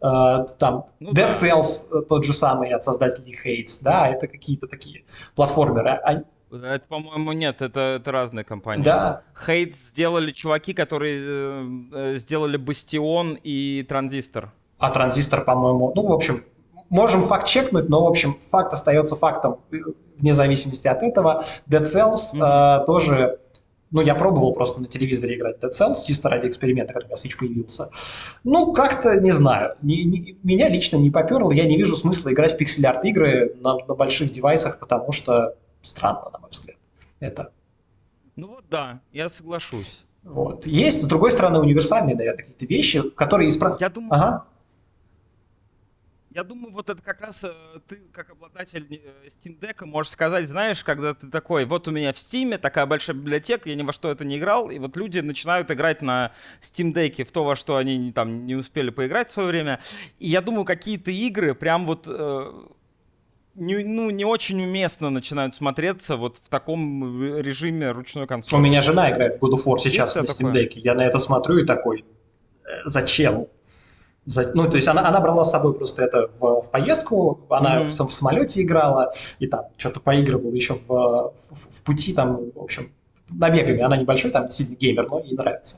[0.00, 1.28] Там ну, Dead да.
[1.28, 5.04] Cells тот же самый от создателей Hades, да, это какие-то такие
[5.36, 6.24] платформеры.
[6.62, 8.84] Это, по-моему, нет, это, это разные компании.
[8.84, 9.22] Да.
[9.46, 14.52] Хейт сделали чуваки, которые э, э, сделали Бастион и Транзистор.
[14.78, 16.42] А Транзистор, по-моему, ну, в общем,
[16.90, 19.76] можем факт чекнуть, но, в общем, факт остается фактом э,
[20.18, 21.44] вне зависимости от этого.
[21.68, 22.82] Dead Cells mm-hmm.
[22.82, 23.40] э, тоже,
[23.90, 27.16] ну, я пробовал просто на телевизоре играть Dead Cells, чисто ради эксперимента, когда у меня
[27.16, 27.90] Switch появился.
[28.44, 32.54] Ну, как-то, не знаю, не, не, меня лично не поперло, я не вижу смысла играть
[32.54, 36.76] в пиксель-арт игры на, на больших девайсах, потому что странно, на мой взгляд.
[37.20, 37.52] Это.
[38.36, 40.04] Ну вот да, я соглашусь.
[40.22, 40.66] Вот.
[40.66, 43.60] Есть, с другой стороны, универсальные, наверное, какие-то вещи, которые из...
[43.78, 44.46] Я думаю, ага.
[46.30, 47.52] Я думаю, вот это как раз э,
[47.86, 52.12] ты, как обладатель э, Steam Deck, можешь сказать, знаешь, когда ты такой, вот у меня
[52.12, 55.20] в Steam такая большая библиотека, я ни во что это не играл, и вот люди
[55.20, 59.32] начинают играть на Steam Deck в то, во что они там не успели поиграть в
[59.32, 59.78] свое время.
[60.18, 62.52] И я думаю, какие-то игры прям вот э,
[63.54, 68.60] не, ну, не очень уместно начинают смотреться вот в таком режиме ручной консоли.
[68.60, 70.72] У меня жена играет в God of War сейчас Есть на Steam Deck.
[70.74, 72.04] Я на это смотрю и такой,
[72.64, 73.46] «Э, зачем?
[74.26, 78.06] Ну, то есть она, она брала с собой просто это в, в поездку, она mm-hmm.
[78.06, 82.58] в, в самолете играла, и там что-то поигрывала еще в, в, в пути, там, в
[82.58, 82.90] общем,
[83.28, 83.82] набегами.
[83.82, 85.76] Она небольшой, там, сильный геймер, но ей нравится.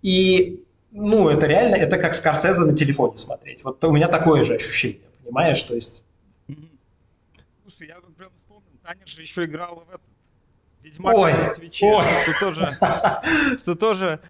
[0.00, 3.62] И, ну, это реально, это как Скорсезе на телефоне смотреть.
[3.62, 5.60] Вот у меня такое же ощущение, понимаешь?
[5.62, 6.05] То есть
[8.86, 10.00] Таня же еще играла в этот
[10.84, 12.04] Ведьмак ой, на свече, ой.
[12.22, 12.78] что тоже,
[13.58, 14.20] что тоже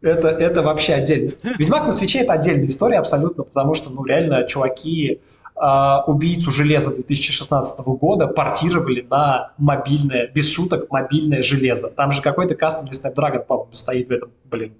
[0.00, 1.30] это, это вообще отдельно.
[1.58, 5.20] Ведьмак на свече это отдельная история абсолютно, потому что, ну, реально, чуваки
[5.54, 11.88] э, убийцу железа 2016 года портировали на мобильное, без шуток, мобильное железо.
[11.88, 14.74] Там же какой-то кастомный Snapdragon, по-моему, стоит в этом, блин,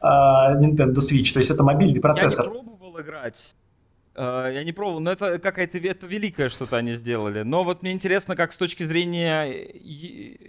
[0.00, 1.32] э, Nintendo Switch.
[1.32, 2.46] То есть это мобильный процессор.
[2.46, 3.54] Я не пробовал играть.
[4.14, 7.42] Uh, я не пробовал, но это какая-то это великое что-то они сделали.
[7.42, 9.50] Но вот мне интересно, как с точки зрения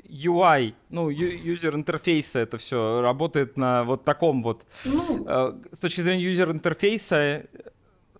[0.10, 4.65] UI, ну, user интерфейса это все работает на вот таком вот.
[4.84, 7.43] Ну, uh, с точки зрения user интерфейса,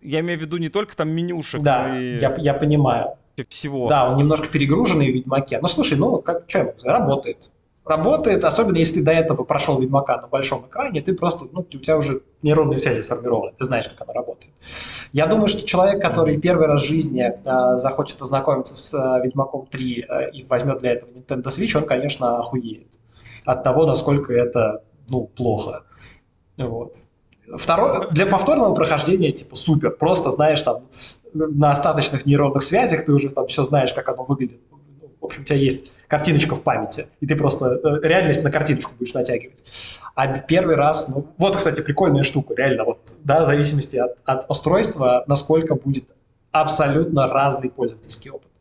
[0.02, 2.18] я имею в виду не только там менюшек, да, но и...
[2.20, 3.18] я, я понимаю.
[3.50, 3.88] Всего.
[3.88, 5.60] Да, он немножко перегруженный в Ведьмаке.
[5.60, 7.50] Ну, слушай, ну, как, что, работает
[7.86, 11.98] работает, особенно если до этого прошел Ведьмака на большом экране, ты просто, ну, у тебя
[11.98, 14.54] уже нейронные связи сформированы, ты знаешь, как она работает.
[15.12, 19.68] Я думаю, что человек, который первый раз в жизни э, захочет ознакомиться с э, Ведьмаком
[19.68, 23.00] 3 э, и возьмет для этого Nintendo Switch, он, конечно, охуеет
[23.46, 25.84] от того, насколько это, ну, плохо.
[26.58, 26.96] Вот.
[27.58, 29.92] Второе, для повторного прохождения, типа, супер.
[29.92, 30.84] Просто, знаешь, там,
[31.34, 34.62] на остаточных нейронных связях ты уже там все знаешь, как оно выглядит.
[34.72, 34.80] Ну,
[35.20, 38.92] в общем, у тебя есть картиночка в памяти, и ты просто э, реальность на картиночку
[39.00, 39.64] будешь натягивать.
[40.14, 44.48] А первый раз, ну, вот, кстати, прикольная штука, реально, вот, да, в зависимости от, от
[44.48, 46.14] устройства, насколько будет
[46.52, 48.52] абсолютно разный пользовательский опыт.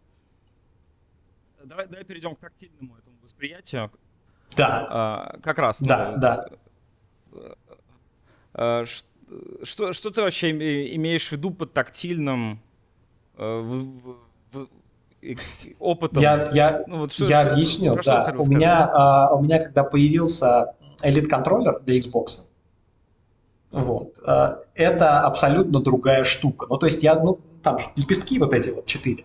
[1.63, 3.91] Давай, давай перейдем к тактильному этому восприятию.
[4.57, 4.87] Да.
[4.89, 5.83] А, как раз.
[5.83, 6.49] Да, ну, да.
[8.55, 8.85] А,
[9.63, 10.53] что, что ты вообще
[10.97, 12.63] имеешь в виду под тактильным
[13.37, 14.17] э, в,
[15.79, 16.23] опытом?
[16.23, 18.35] Я, я, ну, вот что, я что, объясню, да.
[18.37, 22.41] У меня, а, у меня, когда появился Elite контроллер для Xbox,
[23.71, 26.67] вот, а, это абсолютно другая штука.
[26.69, 29.25] Ну, то есть я, ну, там же лепестки вот эти вот четыре.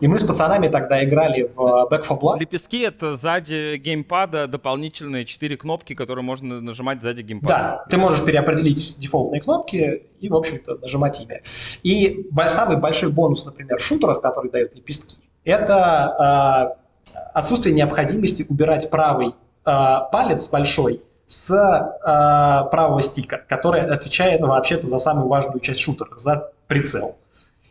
[0.00, 1.58] И мы с пацанами тогда играли в
[1.90, 2.38] Back 4 Blood.
[2.38, 7.54] Лепестки— это сзади геймпада дополнительные четыре кнопки, которые можно нажимать сзади геймпада.
[7.54, 11.42] Да, ты можешь переопределить дефолтные кнопки и, в общем-то, нажимать ими.
[11.82, 16.76] И самый большой бонус, например, в шутерах, который дают лепестки, это
[17.14, 24.48] э, отсутствие необходимости убирать правый э, палец большой с э, правого стика, который отвечает ну,
[24.48, 27.16] вообще-то за самую важную часть шутера, за прицел.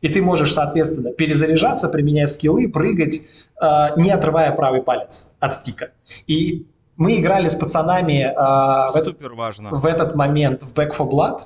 [0.02, 3.22] И ты можешь, соответственно, перезаряжаться, применять скиллы, прыгать,
[3.62, 3.66] э,
[3.98, 5.92] не отрывая правый палец от стика.
[6.26, 9.70] И мы играли с пацанами э, в, этот, важно.
[9.72, 11.42] в этот момент в Back 4 Blood.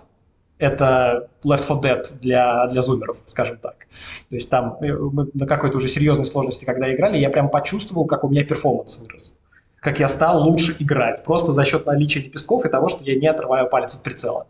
[0.58, 3.88] Это Left 4 Dead для, для зумеров, скажем так.
[4.30, 8.06] То есть там э, мы на какой-то уже серьезной сложности, когда играли, я прям почувствовал,
[8.06, 9.40] как у меня перформанс вырос.
[9.80, 11.24] Как я стал лучше играть.
[11.24, 14.48] Просто за счет наличия лепестков и того, что я не отрываю палец от прицела.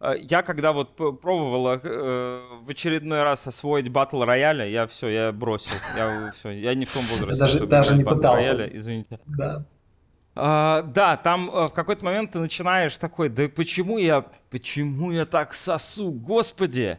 [0.00, 5.32] Э, я когда вот пробовал э, в очередной раз освоить батл рояля, я все, я
[5.32, 5.72] бросил.
[5.96, 7.40] Я все, я не в том возрасте.
[7.40, 8.56] Даже, даже не пытался.
[8.56, 9.18] Рояля, извините.
[9.26, 9.64] Да.
[10.34, 15.26] А, да, там э, в какой-то момент ты начинаешь такой, да почему я, почему я
[15.26, 16.98] так сосу, господи.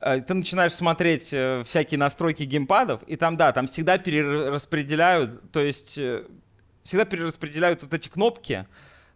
[0.00, 1.34] Э, ты начинаешь смотреть
[1.66, 5.98] всякие настройки геймпадов, и там, да, там всегда перераспределяют, то есть
[6.82, 8.66] всегда перераспределяют вот эти кнопки,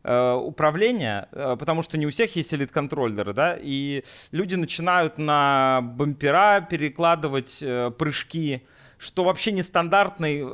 [0.07, 5.81] Э, управления, э, потому что не у всех есть элит-контроллеры, да, и люди начинают на
[5.81, 8.66] бампера перекладывать э, прыжки,
[8.98, 10.44] что вообще нестандартный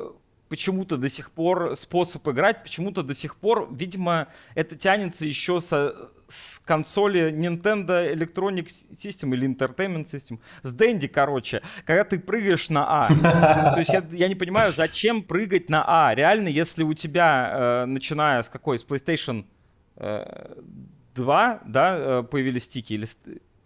[0.51, 5.95] почему-то до сих пор способ играть, почему-то до сих пор, видимо, это тянется еще со,
[6.27, 13.05] с консоли Nintendo Electronic System или Entertainment System, с Dendy, короче, когда ты прыгаешь на
[13.05, 13.09] А.
[13.75, 16.15] То есть я, я не понимаю, зачем прыгать на А.
[16.17, 19.47] Реально, если у тебя, э, начиная с какой, с PlayStation
[19.97, 20.55] э,
[21.15, 23.07] 2, да, э, появились стики или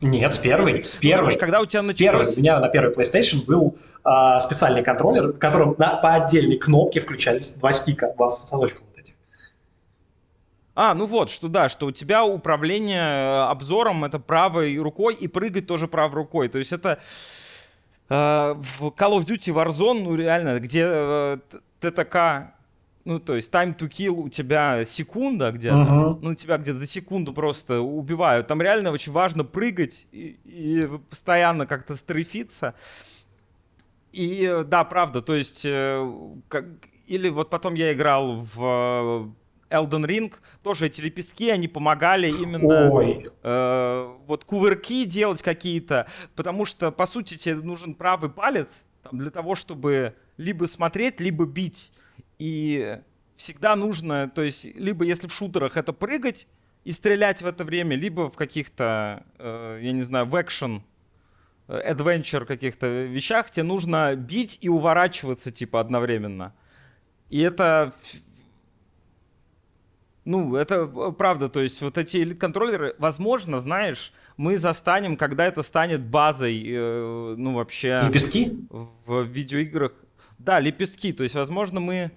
[0.01, 0.83] нет, с первой.
[0.83, 1.33] С первой.
[1.33, 1.99] Ну, когда у тебя началось...
[1.99, 2.35] первой.
[2.35, 7.01] У меня на первой PlayStation был э, специальный контроллер, в котором на, по отдельной кнопке
[7.01, 8.81] включались два стика, два сосочка.
[10.77, 15.29] А, ну вот, что да, что у тебя управление э, обзором это правой рукой и
[15.29, 16.49] прыгать тоже правой рукой.
[16.49, 16.99] То есть это
[18.09, 18.15] э,
[18.59, 21.39] в Call of Duty Warzone, ну реально, где э,
[21.79, 22.54] ТТК,
[23.05, 26.19] ну то есть time to kill у тебя секунда где-то, uh-huh.
[26.23, 28.47] ну тебя где-то за секунду просто убивают.
[28.47, 32.75] Там реально очень важно прыгать и, и постоянно как-то стрейфиться.
[34.13, 36.09] И да, правда, то есть э,
[36.49, 36.67] как,
[37.07, 39.35] или вот потом я играл в
[39.71, 46.91] Elden Ring, тоже эти лепестки, они помогали именно э, вот кувырки делать какие-то, потому что,
[46.91, 51.93] по сути, тебе нужен правый палец там, для того, чтобы либо смотреть, либо бить.
[52.45, 52.99] И
[53.37, 56.47] всегда нужно, то есть, либо если в шутерах это прыгать
[56.85, 60.83] и стрелять в это время, либо в каких-то, э, я не знаю, в экшен,
[61.69, 66.53] adventure каких-то вещах, тебе нужно бить и уворачиваться, типа, одновременно.
[67.31, 67.95] И это
[70.27, 75.63] ну, это э, правда, то есть вот эти контроллеры, возможно, знаешь, мы застанем, когда это
[75.63, 78.03] станет базой, э, ну, вообще...
[78.07, 78.67] Лепестки?
[79.07, 79.93] В видеоиграх.
[80.39, 82.11] Да, лепестки, то есть, возможно, мы...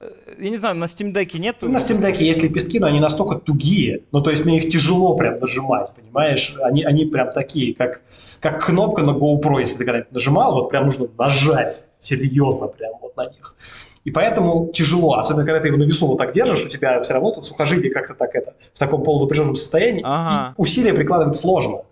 [0.00, 1.62] Э, я не знаю, на Steam Deck нет?
[1.62, 4.04] На Steam Deck есть лепестки, но они настолько тугие.
[4.12, 6.54] Ну, то есть мне их тяжело прям нажимать, понимаешь?
[6.62, 8.02] Они, они прям такие, как,
[8.40, 13.16] как кнопка на GoPro, если ты когда-нибудь нажимал, вот прям нужно нажать серьезно прям вот
[13.16, 13.56] на них.
[14.04, 17.14] И поэтому тяжело, особенно когда ты его на весу вот так держишь, у тебя все
[17.14, 20.54] равно тут сухожилие как-то так это, в таком полунапряженном состоянии, ага.
[20.56, 21.82] и усилия прикладывать сложно.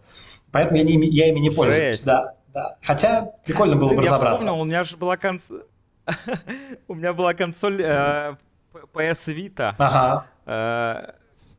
[0.52, 2.02] Поэтому я, не, я ими не пользуюсь.
[2.02, 2.76] Да, да.
[2.82, 4.44] Хотя прикольно было бы я разобраться.
[4.44, 5.64] Вспомнил, у меня же была консоль...
[6.88, 8.36] у меня была консоль э,
[8.92, 10.26] PS Vita, ага.
[10.46, 11.12] э,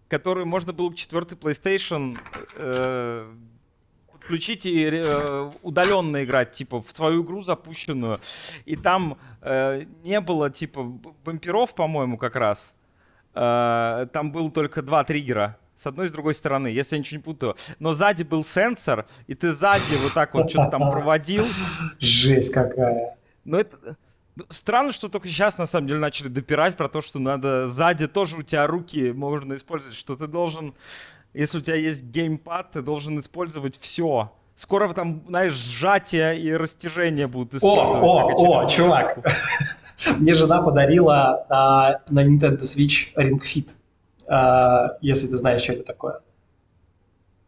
[0.08, 2.18] которую можно было к четвертой PlayStation
[2.56, 3.34] э,
[4.26, 8.20] включить и э, удаленно играть, типа, в свою игру запущенную.
[8.66, 10.84] И там э, не было, типа,
[11.24, 12.74] бамперов, по-моему, как раз.
[13.34, 15.58] Э, там было только два триггера.
[15.76, 17.56] С одной и с другой стороны, если я ничего не путаю.
[17.80, 21.46] Но сзади был сенсор, и ты сзади вот так вот что-то там проводил.
[22.00, 23.18] Жесть какая.
[23.44, 23.98] Ну это...
[24.50, 28.38] Странно, что только сейчас, на самом деле, начали допирать про то, что надо сзади тоже
[28.38, 30.74] у тебя руки можно использовать, что ты должен,
[31.34, 34.34] если у тебя есть геймпад, ты должен использовать все.
[34.56, 38.04] Скоро там, знаешь, сжатие и растяжение будут О, использовать.
[38.04, 39.20] о, о, очередную чувак.
[40.20, 43.76] Мне жена подарила а, на Nintendo Switch Ring Fit.
[44.28, 46.20] А, если ты знаешь, что это такое.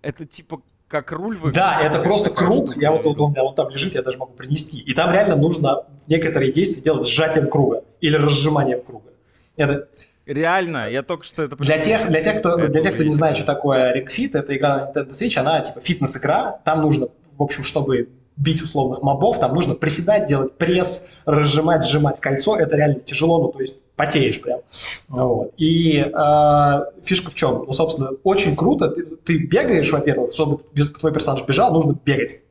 [0.02, 1.56] Это типа как руль выглядит?
[1.56, 2.78] Да, это просто круг.
[2.78, 3.26] Я вот он виду.
[3.26, 4.80] у меня он там лежит, я даже могу принести.
[4.80, 9.10] И там реально нужно некоторые действия делать сжатием круга или разжиманием круга.
[9.58, 9.88] Это
[10.26, 13.12] Реально, я только что это для тех, для тех, кто, Это для тех, кто не
[13.12, 16.60] знает, что такое Fit, это игра на Nintendo Switch, она типа фитнес-игра.
[16.66, 22.20] Там нужно, в общем, чтобы бить условных мобов, там нужно приседать, делать пресс, разжимать, сжимать
[22.20, 22.58] кольцо.
[22.58, 24.62] Это реально тяжело, ну то есть потеешь прям.
[25.10, 25.52] Вот.
[25.58, 27.66] И э, фишка в чем?
[27.66, 28.88] Ну, собственно, очень круто.
[28.90, 30.60] Ты, ты бегаешь, во-первых, чтобы
[31.00, 32.42] твой персонаж бежал, нужно бегать.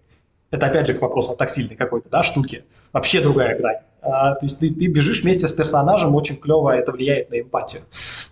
[0.50, 2.64] Это опять же к вопросу о тактильной какой-то, да, штуке.
[2.92, 3.78] Вообще другая грань.
[4.02, 7.82] А, то есть ты, ты бежишь вместе с персонажем, очень клево это влияет на эмпатию.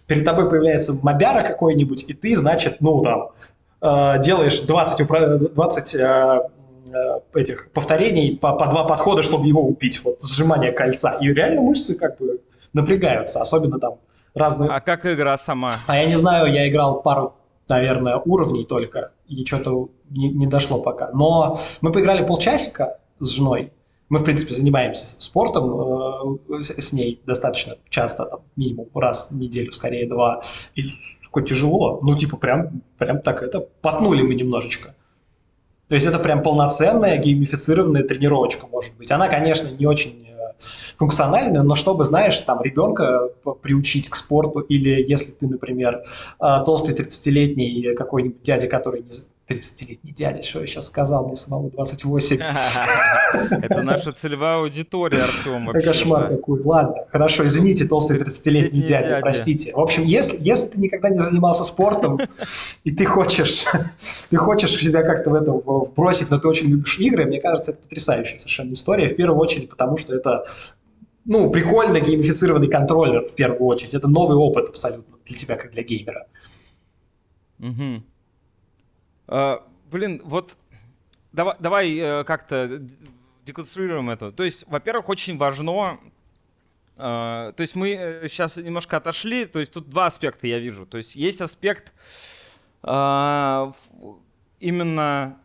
[0.06, 3.30] Перед тобой появляется мобяра какой-нибудь, и ты, значит, ну там,
[3.80, 6.40] э, делаешь 20, упра- 20 э,
[6.92, 10.00] э, этих повторений по, по два подхода, чтобы его убить.
[10.04, 11.18] Вот сжимание кольца.
[11.20, 12.40] И реально мышцы как бы
[12.74, 13.94] напрягаются, особенно там
[14.34, 14.70] разные...
[14.70, 15.72] А как игра сама?
[15.86, 17.34] А я не знаю, я играл пару,
[17.68, 21.10] наверное, уровней только, и что-то не, не дошло пока.
[21.12, 23.72] Но мы поиграли полчасика с женой.
[24.10, 29.36] Мы, в принципе, занимаемся спортом э, с, с ней достаточно часто, там, минимум раз в
[29.36, 30.42] неделю, скорее два.
[30.74, 32.00] И, сука, тяжело.
[32.02, 34.94] Ну, типа, прям, прям так это, потнули мы немножечко.
[35.88, 39.10] То есть это прям полноценная геймифицированная тренировочка может быть.
[39.10, 40.23] Она, конечно, не очень
[40.58, 43.28] функциональная, но чтобы, знаешь, там ребенка
[43.62, 46.04] приучить к спорту, или если ты, например,
[46.40, 49.10] э, толстый 30-летний какой-нибудь дядя, который не...
[49.48, 52.40] з- 30-летний дядя, что я сейчас сказал, мне самому 28.
[53.62, 55.66] Это наша целевая аудитория, Артем.
[55.66, 56.60] вообще, Кошмар какой.
[56.62, 59.72] Ладно, хорошо, извините, толстый 30-летний Тридцатилетний дядя, простите.
[59.74, 62.18] В общем, если, если ты никогда не занимался спортом,
[62.84, 63.64] и ты хочешь,
[64.30, 67.72] ты хочешь себя как-то в это в- вбросить, но ты очень любишь игры, мне кажется,
[67.72, 69.08] это потрясающая совершенно история.
[69.08, 70.44] В первую очередь, потому что это
[71.26, 73.94] ну, прикольно геймифицированный контроллер в первую очередь.
[73.94, 76.26] Это новый опыт абсолютно для тебя, как для геймера.
[77.58, 78.04] Мгм.
[79.28, 80.56] А, Блин, вот
[81.32, 82.80] давай, давай э, как-то
[83.44, 84.32] деконструируем это.
[84.32, 85.98] То есть, во-первых, очень важно.
[86.96, 89.44] э, То есть мы сейчас немножко отошли.
[89.44, 90.86] То есть тут два аспекта я вижу.
[90.86, 91.92] То есть есть аспект
[92.82, 93.74] э, в-
[94.60, 95.38] именно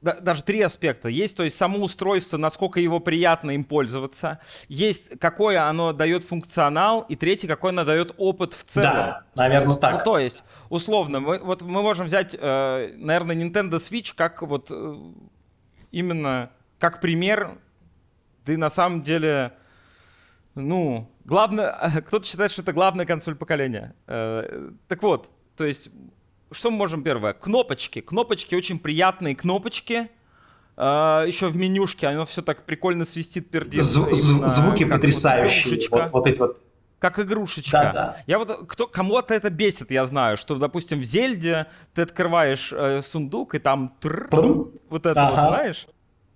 [0.00, 1.08] даже три аспекта.
[1.08, 4.40] Есть, то есть, само устройство, насколько его приятно им пользоваться.
[4.68, 7.00] Есть, какой оно дает функционал.
[7.02, 8.92] И третий, какой оно дает опыт в целом.
[8.92, 10.04] Да, наверное, Ну, так.
[10.04, 14.96] то есть, условно, мы, вот мы можем взять, э, наверное, Nintendo Switch как вот э,
[15.90, 17.58] именно как пример.
[18.44, 19.52] Ты на самом деле,
[20.54, 23.94] ну, главное, кто-то считает, что это главная консоль поколения.
[24.06, 25.90] Э, так вот, то есть,
[26.52, 27.32] что мы можем первое?
[27.32, 28.00] Кнопочки.
[28.00, 30.10] Кнопочки очень приятные кнопочки.
[30.76, 33.82] Э, еще в менюшке оно все так прикольно свистит, пердит.
[33.82, 35.74] Зв- именно звуки вот потрясающие.
[35.74, 36.60] игрушечка Вот, вот эти вот.
[36.98, 37.70] как игрушечка.
[37.82, 38.16] Да-да.
[38.26, 43.02] Я вот кто кому-то это бесит, я знаю, что, допустим, в Зельде ты открываешь э,
[43.02, 44.28] сундук и там тррр,
[44.88, 45.42] вот это Ага.
[45.42, 45.86] вот, знаешь?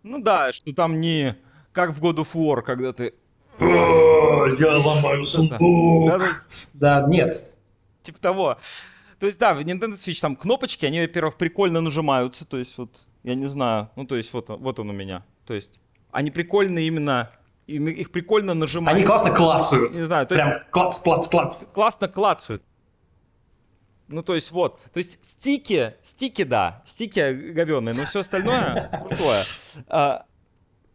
[0.03, 1.37] Ну да, что там не
[1.73, 3.15] как в God of War, когда ты
[3.61, 7.57] Я ломаю Да, да, Да, нет.
[8.03, 8.59] типа того.
[9.23, 12.91] То есть, да, в Nintendo Switch там кнопочки, они, во-первых, прикольно нажимаются, то есть вот,
[13.23, 15.71] я не знаю, ну то есть вот, он- вот он у меня, то есть
[16.11, 17.31] они прикольно именно,
[17.69, 18.97] им- их прикольно нажимать.
[18.97, 19.93] Они классно клацают.
[19.95, 21.73] Не знаю, то есть Прям клац, клац, клац.
[21.73, 22.65] классно клацают.
[24.09, 24.81] Ну, то есть, вот.
[24.93, 29.45] То есть, стики, стики, да, стики говенные, но все остальное крутое.
[29.87, 30.25] А,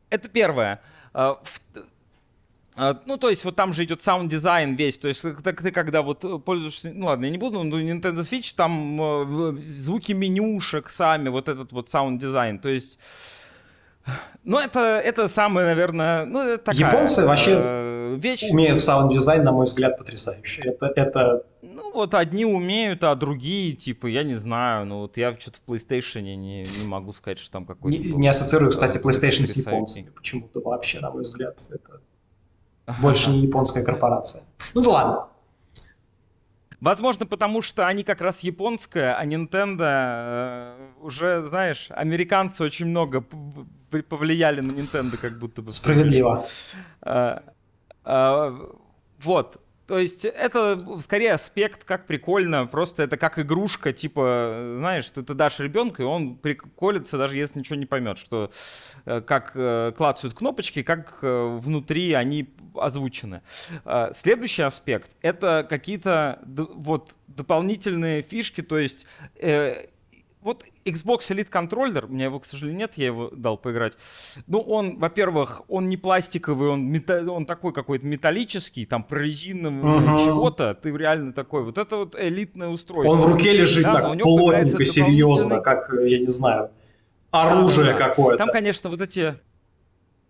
[0.10, 0.82] Это первое.
[2.78, 4.98] А, Ну, то есть, вот там же идет саунд-дизайн весь.
[5.00, 6.92] То есть, так ты когда вот э, пользуешься...
[6.94, 11.50] Ну, ладно, я не буду, но Nintendo Switch, там э, в- звуки менюшек сами, вот
[11.50, 12.60] этот вот саунд-дизайн.
[12.60, 13.00] То есть...
[14.44, 18.44] Ну, это, это самое, наверное, ну, это такая, Японцы вообще э, вещь.
[18.52, 20.62] Умеют саунд-дизайн, на мой взгляд, потрясающе.
[20.62, 24.86] Это, это Ну, вот одни умеют, а другие, типа, я не знаю.
[24.86, 27.98] Ну, вот я что-то в PlayStation не, не могу сказать, что там какой-то...
[27.98, 29.60] не, был, не ассоциирую, кстати, э, PlayStation с потрясающий.
[29.62, 30.10] японцами.
[30.16, 32.00] Почему-то вообще, на мой взгляд, это
[33.02, 34.44] больше не японская корпорация.
[34.74, 35.28] Ну да ладно.
[36.80, 43.26] Возможно, потому что они как раз японская, а Nintendo э, уже, знаешь, американцы очень много
[44.10, 45.72] повлияли на Nintendo, как будто бы.
[45.72, 46.46] Справедливо.
[47.02, 47.42] А,
[48.04, 48.54] а,
[49.20, 49.60] Вот.
[49.88, 55.34] То есть это скорее аспект, как прикольно, просто это как игрушка, типа, знаешь, что ты
[55.34, 58.52] дашь ребенка, и он приколится, даже если ничего не поймет, что
[59.06, 63.42] э, как э, клацают кнопочки, как э, внутри они озвучены.
[63.86, 69.06] Э, следующий аспект— это какие-то вот дополнительные фишки, то есть
[69.36, 69.88] э,
[70.42, 73.94] вот Xbox Elite Controller, у меня его, к сожалению, нет, я его дал поиграть.
[74.48, 80.18] Ну, он, во-первых, он не пластиковый, он, мета- он такой какой-то металлический, там прорезиновый Мгм.
[80.20, 81.64] чего-то, ты реально такой.
[81.64, 83.12] Вот это вот элитное устройство.
[83.12, 86.72] Он в руке лежит Да, так плотненько, серьезно, как, я не знаю,
[87.32, 88.10] оружие Да-да-да.
[88.10, 88.38] какое-то.
[88.38, 89.36] Там, конечно, вот эти...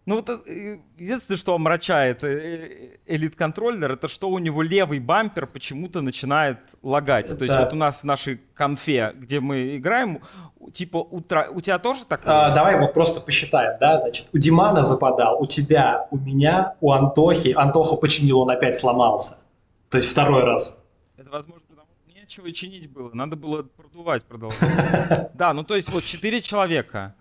[0.07, 6.59] Ну, вот э, единственное, что омрачает элит-контроллер, это что у него левый бампер почему-то начинает
[6.81, 7.37] лагать.
[7.37, 10.21] То есть вот у нас в нашей конфе, где мы играем,
[10.71, 11.49] типа утра...
[11.51, 12.45] у тебя тоже такое?
[12.47, 16.93] А, давай вот просто посчитаем, да, значит, у Димана западал, у тебя, у меня, у
[16.93, 17.53] Антохи.
[17.53, 19.41] Антоха починил, он опять сломался.
[19.89, 20.81] То есть второй раз.
[21.17, 25.31] Это возможно, потому что нечего чинить было, надо было продувать продолжать.
[25.33, 27.13] Да, ну то есть вот четыре человека.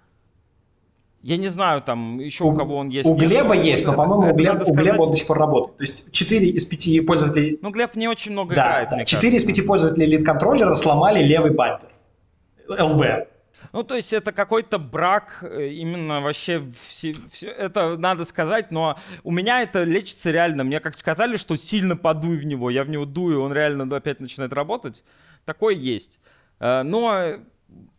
[1.22, 3.08] Я не знаю, там еще у, кого он есть.
[3.08, 5.38] У нет, Глеба но есть, но, по-моему, у надо у Глеба он до сих пор
[5.38, 5.76] работает.
[5.78, 7.58] То есть 4 из 5 пользователей...
[7.62, 9.60] Ну, Глеб не очень много Да, играет, да, мне 4 из кажется.
[9.62, 11.88] 5 пользователей лид-контроллера сломали левый бампер.
[12.68, 13.04] ЛБ.
[13.72, 18.96] Ну, то есть это какой-то брак, э, именно вообще все, все- это надо сказать, но
[19.24, 20.62] у меня это лечится реально.
[20.64, 24.20] Мне как сказали, что сильно подуй в него, я в него дую, он реально опять
[24.20, 25.04] начинает работать.
[25.44, 26.20] Такое есть.
[26.60, 27.34] Э, Но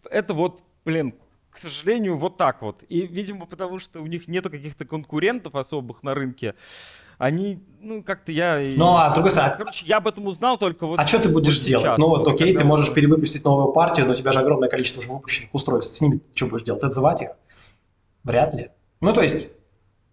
[0.09, 1.13] это вот, блин,
[1.57, 2.83] к сожалению, вот так вот.
[2.87, 6.53] И, видимо, потому что у них нету каких-то конкурентов особых на рынке,
[7.17, 8.59] они, ну, как-то я...
[8.75, 10.99] Ну, а с другой стороны, Короче, я об этом узнал только вот...
[10.99, 11.81] а что ты будешь вот делать?
[11.83, 14.99] сейчас, Ну вот, окей, ты можешь перевыпустить новую партию, но у тебя же огромное количество
[14.99, 15.95] уже выпущенных устройств.
[15.95, 16.83] С ними что будешь делать?
[16.83, 17.29] Отзывать их?
[18.23, 18.69] Вряд ли.
[19.01, 19.49] Ну, то есть,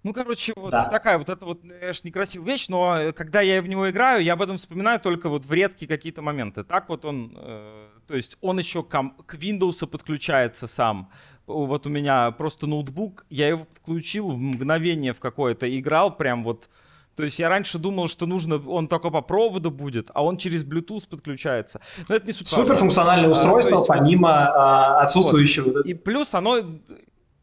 [0.02, 0.84] Ну, короче, вот Да.
[0.84, 4.34] такая вот это вот, конечно, некрасивая вещь, но э, когда я в него играю, я
[4.34, 6.62] об этом вспоминаю только вот в редкие какие-то моменты.
[6.62, 11.10] Так вот он, э, то есть он еще к Windows подключается сам.
[11.46, 16.70] Вот у меня просто ноутбук, я его подключил в мгновение в какое-то, играл прям вот.
[17.16, 20.64] То есть я раньше думал, что нужно, он только по проводу будет, а он через
[20.64, 21.80] Bluetooth подключается.
[22.08, 25.82] Но это не суть суперфункциональное А, устройство, то есть вот- помимо а, отсутствующего...
[25.82, 26.58] и плюс оно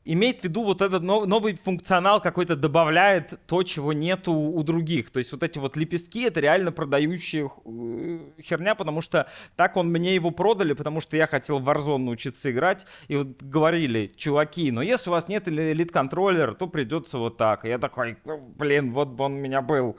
[0.05, 5.11] имеет в виду вот этот нов- новый функционал какой-то добавляет то, чего нету у других.
[5.11, 9.89] То есть вот эти вот лепестки это реально продающая э, херня, потому что так он
[9.89, 12.85] мне его продали, потому что я хотел в Warzone научиться играть.
[13.07, 17.65] И вот говорили, чуваки, но если у вас нет элит-контроллера, то придется вот так.
[17.65, 19.97] И я такой, «Ну, блин, вот бы он у меня был,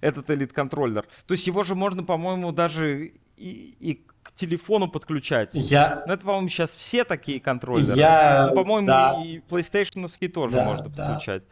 [0.00, 1.06] этот элит-контроллер.
[1.26, 5.50] То есть его же можно, по-моему, даже и, и к телефону подключать.
[5.54, 7.98] Я, Ну, это, по-моему, сейчас все такие контроллеры.
[7.98, 11.06] я, Ну, по-моему, да, и PlayStation тоже Да, можно да.
[11.06, 11.44] подключать.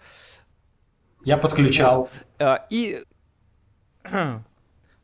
[1.25, 2.11] я подключал.
[2.39, 3.03] А, И...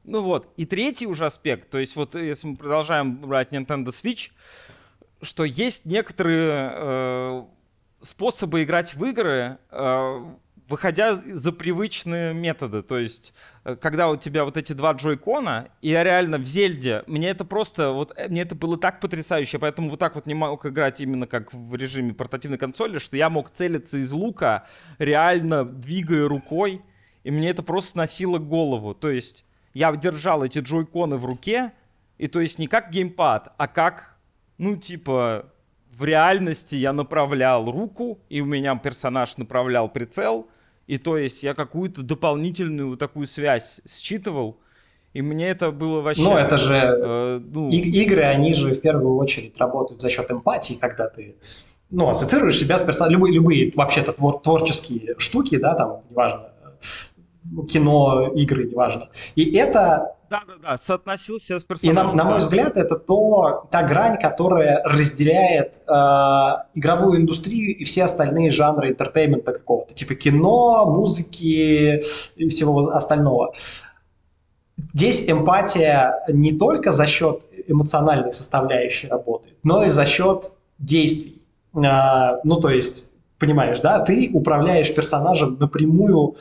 [0.03, 4.31] Ну вот, и третий уже аспект, то есть вот если мы продолжаем брать Nintendo Switch,
[5.21, 7.45] что есть некоторые э,
[8.01, 10.35] способы играть в игры, э,
[10.71, 12.83] выходя за привычные методы.
[12.83, 17.03] То есть, э, когда у тебя вот эти два джойкона, и я реально в Зельде,
[17.07, 20.35] мне это просто, вот э, мне это было так потрясающе, поэтому вот так вот не
[20.35, 24.66] мог играть именно как в режиме портативной консоли, что я мог целиться из лука,
[24.99, 26.83] реально двигая рукой,
[27.25, 28.95] и мне это просто сносило голову.
[28.95, 29.45] То есть,
[29.75, 31.73] я держал эти джойконы в руке,
[32.16, 34.16] и то есть не как геймпад, а как,
[34.57, 35.47] ну, типа,
[35.91, 40.49] в реальности я направлял руку, и у меня персонаж направлял прицел,
[40.91, 44.59] и то есть я какую-то дополнительную такую связь считывал,
[45.12, 46.22] и мне это было вообще...
[46.22, 46.74] Ну, это же...
[46.74, 51.36] э, ну, И- игры, они же в первую очередь работают за счет эмпатии, когда ты
[51.91, 53.20] ну, ассоциируешь себя с персонажем.
[53.20, 59.11] Любые, любые вообще-то твор- творческие штуки, да, там, неважно, э, кино, игры, неважно.
[59.36, 62.16] И это Да-да-да, соотносился с И персонажем.
[62.16, 65.93] на, на мой взгляд, это то, та грань, которая разделяет э,
[66.76, 72.01] игровую индустрию и все остальные жанры entertainment а какого-то, типа кино, музыки
[72.37, 73.55] и всего остального.
[74.95, 81.43] Здесь эмпатия не только за счет эмоциональной составляющей работает, но и за счет действий.
[81.74, 86.37] Э, ну, то есть, понимаешь, да, ты управляешь персонажем напрямую,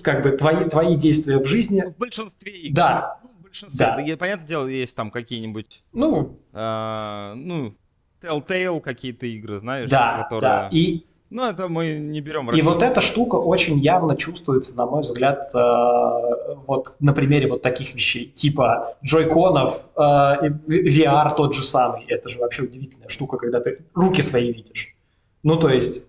[0.00, 1.82] как бы твои, твои действия в жизни.
[1.94, 2.74] В большинстве игр.
[2.74, 3.18] Да,
[3.62, 3.86] большинстве.
[3.86, 4.16] Да.
[4.16, 7.74] Понятное дело, есть там какие-нибудь, ну, э, ну,
[8.20, 10.40] Telltale какие-то игры, знаешь, да, которые...
[10.40, 10.68] да.
[10.72, 15.02] И Ну, это мы не берем И вот эта штука очень явно чувствуется, на мой
[15.02, 22.04] взгляд, э, вот на примере вот таких вещей, типа джойконов, э, VR тот же самый.
[22.06, 24.94] Это же вообще удивительная штука, когда ты руки свои видишь.
[25.42, 26.08] Ну, то есть,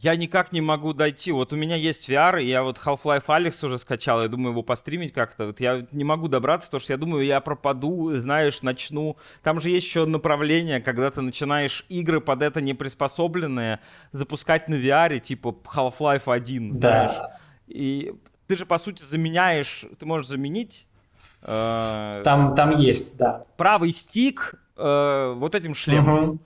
[0.00, 1.32] Я никак не могу дойти.
[1.32, 4.62] Вот у меня есть VR, и я вот Half-Life Alyx уже скачал, я думаю его
[4.62, 5.46] постримить как-то.
[5.46, 9.16] Вот я не могу добраться, потому что я думаю, я пропаду, знаешь, начну.
[9.42, 13.80] Там же есть еще направление, когда ты начинаешь игры под это не приспособленные
[14.12, 17.10] запускать на VR, типа Half-Life 1, знаешь.
[17.10, 17.38] Да.
[17.66, 18.14] И
[18.46, 20.86] ты же, по сути, заменяешь, ты можешь заменить
[21.42, 23.44] э, Там, там есть, да.
[23.56, 26.24] правый стик э, вот этим шлемом.
[26.24, 26.40] Мгм.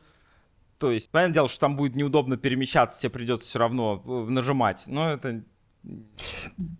[0.83, 4.83] То есть, понятное дело, что там будет неудобно перемещаться, тебе придется все равно э, нажимать.
[4.87, 5.45] Но это...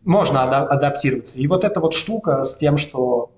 [0.05, 1.41] Можно ада- адаптироваться.
[1.41, 3.31] И вот эта вот штука с тем, что...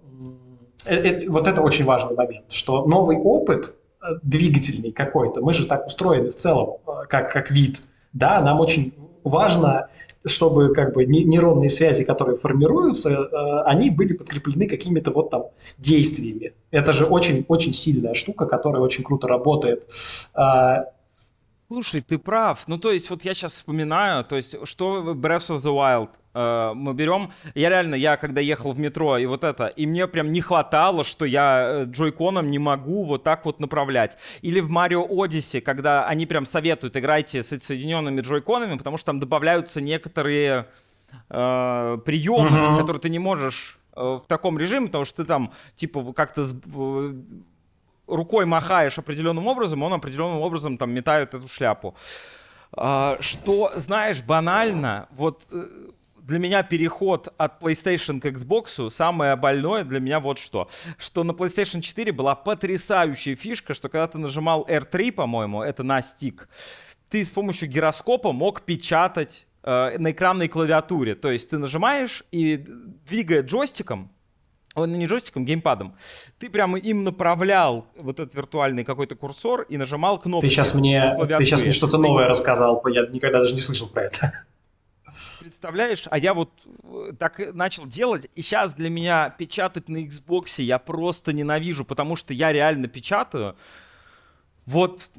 [0.86, 3.74] э- э- вот это очень важный момент, что новый опыт
[4.22, 6.78] двигательный какой-то, мы же так устроены в целом,
[7.10, 7.82] как, как вид,
[8.14, 9.90] да, нам очень важно,
[10.26, 15.44] чтобы как бы не- нейронные связи, которые формируются, э, они были подкреплены какими-то вот там
[15.78, 16.52] действиями.
[16.70, 19.86] Это же очень-очень сильная штука, которая очень круто работает.
[21.68, 22.68] Слушай, ты прав.
[22.68, 26.72] Ну, то есть, вот я сейчас вспоминаю, то есть, что Breath of the Wild э,
[26.74, 27.32] мы берем.
[27.54, 31.04] Я реально, я когда ехал в метро и вот это, и мне прям не хватало,
[31.04, 34.18] что я э, джойконом не могу вот так вот направлять.
[34.42, 39.18] Или в Mario Odyssey, когда они прям советуют, играйте с соединенными джойконами, потому что там
[39.20, 40.66] добавляются некоторые
[41.30, 42.78] э, приемы, Мгм.
[42.80, 46.44] которые ты не можешь э, в таком режиме, потому что ты там, типа, как-то
[48.06, 51.94] рукой махаешь определенным образом, он определенным образом там метает эту шляпу.
[52.72, 55.62] А, Что, знаешь, банально, вот э,
[56.24, 60.68] для меня переход от PlayStation к Xbox самое больное для меня вот что.
[60.98, 66.00] Что на PlayStation 4 была потрясающая фишка, что когда ты нажимал R3, по-моему, это на
[66.02, 66.48] стик,
[67.10, 71.14] ты с помощью гироскопа мог печатать э, на экранной клавиатуре.
[71.14, 74.10] То есть ты нажимаешь и двигая джойстиком,
[74.74, 75.94] Ой, ну не джойстиком, геймпадом.
[76.38, 80.46] Ты прямо им направлял вот этот виртуальный какой-то курсор и нажимал кнопку.
[80.46, 83.88] ты сейчас мне, ты сейчас мне что-то Ты новое рассказал, я никогда даже не слышал
[83.88, 84.32] про это.
[85.40, 86.04] Представляешь?
[86.10, 86.50] А я вот
[86.82, 92.16] э, так начал делать, и сейчас для меня печатать на Xbox я просто ненавижу, потому
[92.16, 93.54] что я реально печатаю.
[94.66, 95.10] Вот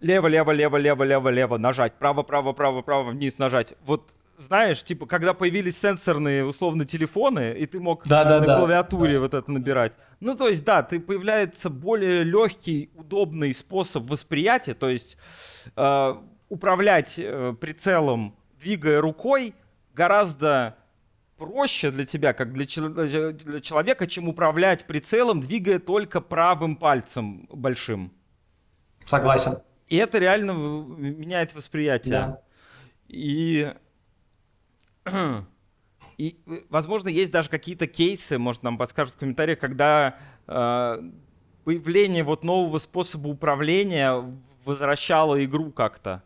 [0.00, 3.74] лево, лево, лево, лево, лево, лево, нажать, право, право, право, право, вниз нажать.
[3.84, 8.46] Вот знаешь, типа, когда появились сенсорные, условно, телефоны, и ты мог Да-да-да.
[8.46, 9.92] на клавиатуре вот это набирать.
[10.20, 15.16] Ну, то есть, да, ты появляется более легкий, удобный способ восприятия, то есть
[15.76, 16.14] э,
[16.48, 19.54] управлять э, прицелом, двигая рукой,
[19.94, 20.76] гораздо
[21.36, 27.46] проще для тебя, как для, чел- для человека, чем управлять прицелом, двигая только правым пальцем
[27.52, 28.12] большим.
[29.04, 29.58] Согласен.
[29.86, 32.12] И это реально меняет восприятие.
[32.12, 32.42] Да.
[33.08, 33.72] И,
[36.18, 41.02] и, э, возможно, есть даже какие-то кейсы, может, нам подскажут в комментариях, когда э,
[41.64, 44.24] появление вот нового способа управления
[44.64, 46.22] возвращало игру как-то.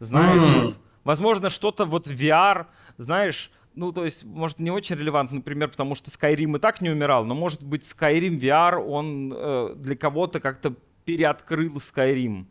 [0.00, 0.64] Знаешь, М.
[0.64, 2.66] вот, возможно, что-то вот VR,
[2.98, 6.90] знаешь, ну, то есть, может, не очень релевантно, например, потому что Skyrim и так не
[6.90, 12.46] умирал, но, может быть, Skyrim VR, он э, для кого-то как-то переоткрыл Skyrim.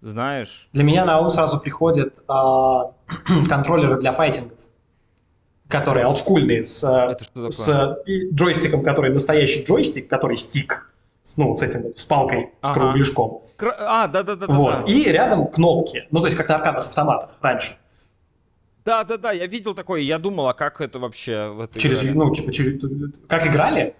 [0.00, 0.68] Знаешь?
[0.72, 2.92] Для меня на ум сразу приходят а,
[3.48, 4.58] контроллеры для файтингов,
[5.70, 7.50] которые олдскульные, с, такое?
[7.50, 10.92] с и джойстиком, который настоящий джойстик, который стик,
[11.22, 12.80] с, ну, с этим, вот, с палкой, с Ага.
[12.80, 13.42] кругляшком.
[13.78, 14.46] А, да-да-да.
[14.48, 14.88] Вот.
[14.88, 17.76] И рядом кнопки, ну, то есть как на аркадных автоматах раньше.
[18.84, 22.14] Да-да-да, я видел такое, я думал, а как это вообще в этой Через, игре?
[22.14, 22.80] ну, типа, через...
[23.28, 23.94] Как играли?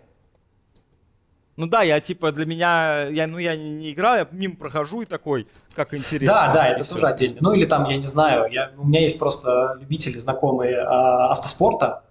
[1.60, 5.04] Ну да, я типа для меня, я, ну я не, играл, я мимо прохожу и
[5.04, 6.34] такой, как интересно.
[6.34, 6.94] Да, да, это всё.
[6.94, 7.36] тоже отдельно.
[7.40, 12.02] Ну или там, я не знаю, я, у меня есть просто любители, знакомые а, автоспорта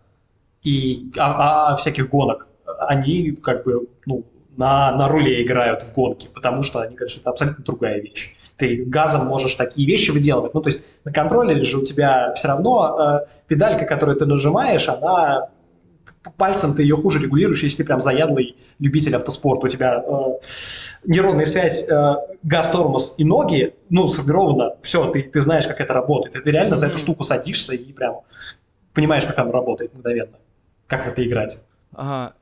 [0.61, 2.47] и а- а всяких гонок.
[2.77, 4.23] Они как бы ну,
[4.55, 8.35] на, на руле играют в гонки, потому что они говорят, что это абсолютно другая вещь.
[8.55, 10.53] Ты газом можешь такие вещи выделывать.
[10.53, 14.87] Ну, то есть на контроллере же у тебя все равно э, педалька, которую ты нажимаешь,
[14.89, 15.49] она
[16.37, 19.67] пальцем ты ее хуже регулируешь, если ты прям заядлый любитель автоспорта.
[19.67, 20.39] У тебя э,
[21.05, 25.93] нейронная связь э, газ, тормоз и ноги, ну, сформирована, все, ты, ты знаешь, как это
[25.93, 26.35] работает.
[26.35, 28.21] И ты реально за эту штуку садишься и прям
[28.93, 30.37] понимаешь, как она работает мгновенно.
[30.87, 31.59] Как в это играть.
[31.93, 32.33] Ага.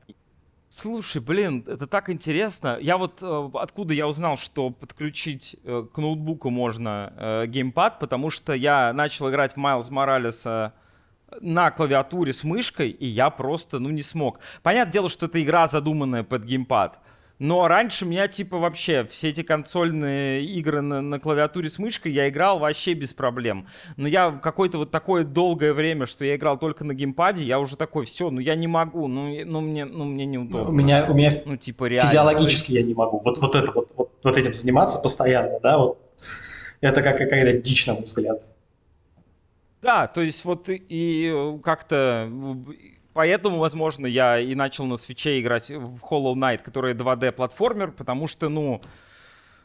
[0.68, 2.78] Слушай, блин, это так интересно.
[2.80, 8.30] Я вот э, откуда я узнал, что подключить э, к ноутбуку можно э, геймпад, потому
[8.30, 10.74] что я начал играть в Майлз Моралеса
[11.40, 14.40] на клавиатуре с мышкой, и я просто, ну, не смог.
[14.62, 16.98] Понятное дело, что это игра, задуманная под геймпад.
[17.38, 22.28] Но раньше меня, типа, вообще все эти консольные игры на, на клавиатуре с мышкой я
[22.28, 23.68] играл вообще без проблем.
[23.96, 27.76] Но я какое-то вот такое долгое время, что я играл только на геймпаде, я уже
[27.76, 30.68] такой, все, ну я не могу, ну, ну, мне, ну мне неудобно.
[30.68, 32.10] У меня, у меня Ну, типа, реально.
[32.10, 33.20] физиологически я не могу.
[33.24, 35.98] Вот, вот это вот, вот, вот этим заниматься постоянно, да, вот.
[36.80, 38.42] это как какая-то дичь, на мой взгляд.
[39.82, 42.28] Да, то есть вот и э, как-то
[43.12, 48.28] поэтому, возможно, я и начал на свече играть в Hollow Knight, который 2D платформер, потому
[48.28, 48.80] что, ну,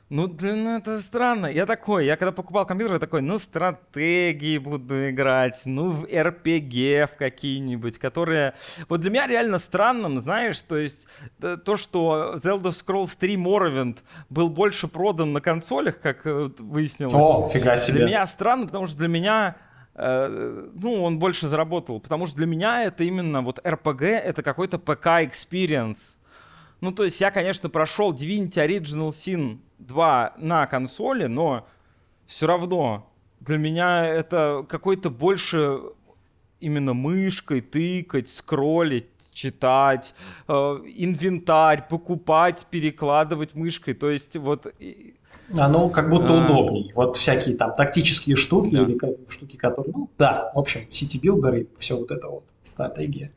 [0.09, 1.47] ну, блин, ну это странно.
[1.47, 7.07] Я такой, я когда покупал компьютер, я такой, ну, стратегии буду играть, ну, в RPG
[7.07, 8.53] в какие-нибудь, которые...
[8.89, 11.07] Вот для меня реально странным, знаешь, то есть
[11.39, 13.97] то, что Zelda Scrolls 3 Morrowind
[14.29, 17.15] был больше продан на консолях, как э, выяснилось.
[17.15, 17.99] О, фига себе.
[17.99, 22.47] Для меня странно, потому что для меня э, ну, он больше заработал, потому что для
[22.47, 26.15] меня это именно вот RPG, это какой-то ПК experience.
[26.81, 31.67] Ну, то есть я, конечно, прошел Divinity Original Sin 2 на консоли, но
[32.25, 35.79] все равно для меня это какой-то больше
[36.59, 40.15] именно мышкой тыкать, скроллить, читать,
[40.47, 43.93] э, инвентарь покупать, перекладывать мышкой.
[43.93, 44.73] То есть вот...
[45.57, 46.45] Оно как будто а...
[46.45, 46.91] удобней.
[46.95, 48.83] Вот всякие там тактические штуки да.
[48.83, 48.97] или
[49.29, 49.93] штуки, которые...
[49.93, 53.31] Ну, да, в общем, city-builder ы, все вот это вот, стратегия.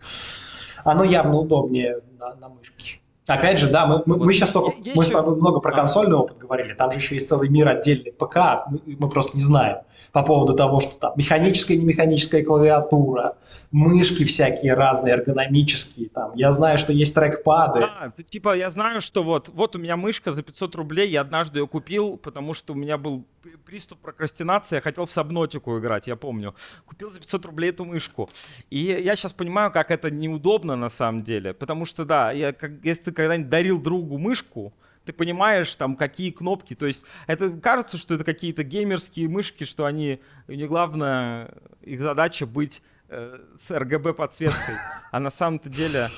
[0.85, 3.01] Оно явно удобнее на, на мышке.
[3.27, 6.17] Опять же, да, мы, мы, вот мы сейчас только, мы с тобой много про консольный
[6.17, 9.79] опыт говорили, там же еще есть целый мир отдельный ПК, мы, мы просто не знаем
[10.17, 13.37] по поводу того, что там механическая, не механическая клавиатура,
[13.71, 17.81] мышки всякие разные, эргономические, там, я знаю, что есть трекпады.
[17.83, 21.59] А, типа, я знаю, что вот, вот у меня мышка за 500 рублей, я однажды
[21.59, 23.27] ее купил, потому что у меня был
[23.67, 26.55] приступ прокрастинации, я хотел в Сабнотику играть, я помню.
[26.87, 28.31] Купил за 500 рублей эту мышку.
[28.71, 32.73] И я сейчас понимаю, как это неудобно на самом деле, потому что, да, я, как,
[32.83, 34.73] если ты когда-нибудь дарил другу мышку,
[35.05, 36.75] ты понимаешь, там, какие кнопки.
[36.75, 42.47] То есть это кажется, что это какие-то геймерские мышки, что они, не главное, их задача
[42.47, 44.75] быть э, с RGB подсветкой.
[45.13, 46.09] А на самом-то деле,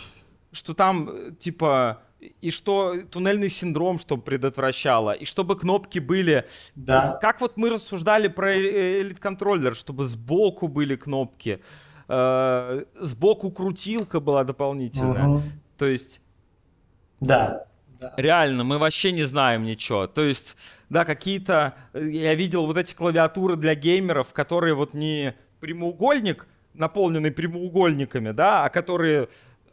[0.50, 2.02] что там, типа,
[2.40, 6.46] и что туннельный синдром, чтобы предотвращало, и чтобы кнопки были...
[6.74, 7.18] Да.
[7.20, 11.60] Как вот мы рассуждали про Elite Controller, чтобы сбоку были кнопки,
[12.08, 15.28] э, сбоку крутилка была дополнительная.
[15.28, 15.42] Угу.
[15.76, 16.22] То есть...
[17.20, 17.64] Да.
[18.00, 18.14] Да.
[18.16, 20.06] Реально, мы вообще не знаем ничего.
[20.06, 20.56] То есть,
[20.88, 21.74] да, какие-то...
[21.94, 28.68] Я видел вот эти клавиатуры для геймеров, которые вот не прямоугольник, наполненный прямоугольниками, да, а
[28.68, 29.28] которые...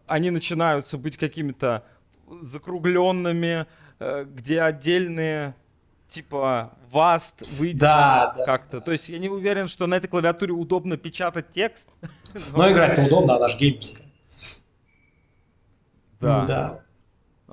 [0.07, 1.83] Они начинаются быть какими-то
[2.41, 3.65] закругленными,
[3.99, 5.55] э, где отдельные
[6.07, 8.81] типа васт выйдет да, да, как-то.
[8.81, 11.89] То есть я не уверен, что на этой клавиатуре удобно печатать текст.
[12.55, 14.05] Но играть неудобно, она же геймерская.
[16.19, 16.45] Да.
[16.45, 16.84] да.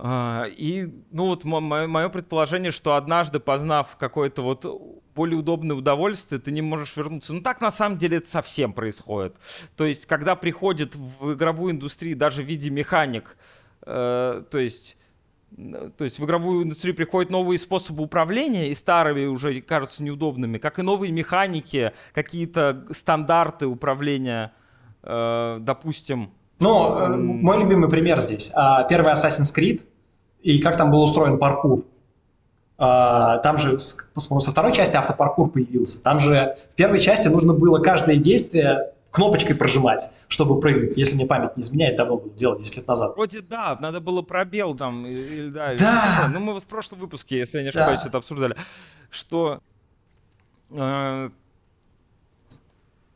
[0.05, 4.67] А, и, ну вот мое предположение, что однажды познав какое-то вот
[5.15, 7.33] более удобное удовольствие, ты не можешь вернуться.
[7.33, 9.37] Ну так на самом деле это совсем происходит.
[9.77, 13.37] То есть, когда приходит в игровую индустрию даже в виде механик,
[13.87, 14.97] э, то есть
[15.55, 20.81] то есть в игровую индустрию приходят новые способы управления, и старые уже кажутся неудобными, как
[20.81, 24.53] и новые механики, какие-то стандарты управления,
[25.05, 28.51] э, допустим, ну, э, мой любимый пример здесь.
[28.55, 29.85] А, первый Assassin's Creed
[30.43, 31.85] и как там был устроен паркур.
[32.79, 36.03] А, там же со второй части автопаркур появился.
[36.03, 40.97] Там же в первой части нужно было каждое действие кнопочкой прожимать, чтобы прыгнуть.
[40.97, 43.15] Если мне память не изменяет, давно было делать 10 лет назад.
[43.15, 45.07] Вроде да, надо было пробел там.
[45.07, 46.31] Или, да, да.
[46.33, 48.09] Ну, мы в прошлом выпуске, если я не ошибаюсь, да.
[48.09, 48.57] это обсуждали.
[49.11, 49.61] Что
[50.71, 51.31] э,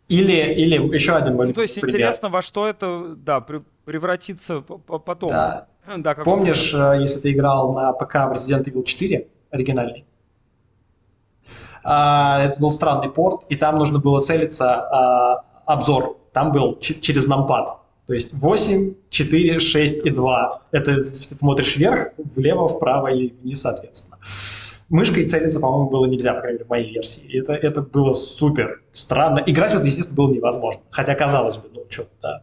[0.09, 1.97] или, или еще один мой ну, То есть пример.
[1.97, 3.45] интересно, во что это да,
[3.85, 5.31] превратится потом.
[5.31, 5.67] Да.
[5.97, 6.93] да как Помнишь, это?
[6.93, 10.05] если ты играл на ПК в Resident Evil 4 оригинальный?
[11.83, 16.19] А, это был странный порт, и там нужно было целиться а, обзор.
[16.33, 17.79] Там был через нампад.
[18.07, 20.63] То есть 8, 4, 6 и 2.
[20.71, 24.19] Это смотришь вверх, влево, вправо и вниз, соответственно
[24.89, 27.23] мышкой целиться, по-моему, было нельзя, по крайней мере, в моей версии.
[27.27, 29.43] И это, это было супер странно.
[29.47, 30.83] Играть в это, естественно, было невозможно.
[30.91, 32.43] Хотя, казалось бы, ну, что, да.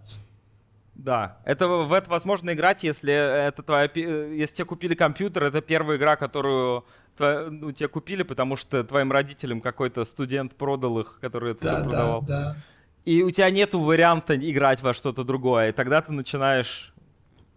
[0.95, 5.97] Да, это в это возможно играть, если это твоя, если тебе купили компьютер, это первая
[5.97, 6.85] игра, которую
[7.19, 11.83] ну, тебе купили, потому что твоим родителям какой-то студент продал их, который это да, все
[11.83, 12.21] продавал.
[12.21, 12.55] Да, да.
[13.03, 16.93] И у тебя нету варианта играть во что-то другое, и тогда ты начинаешь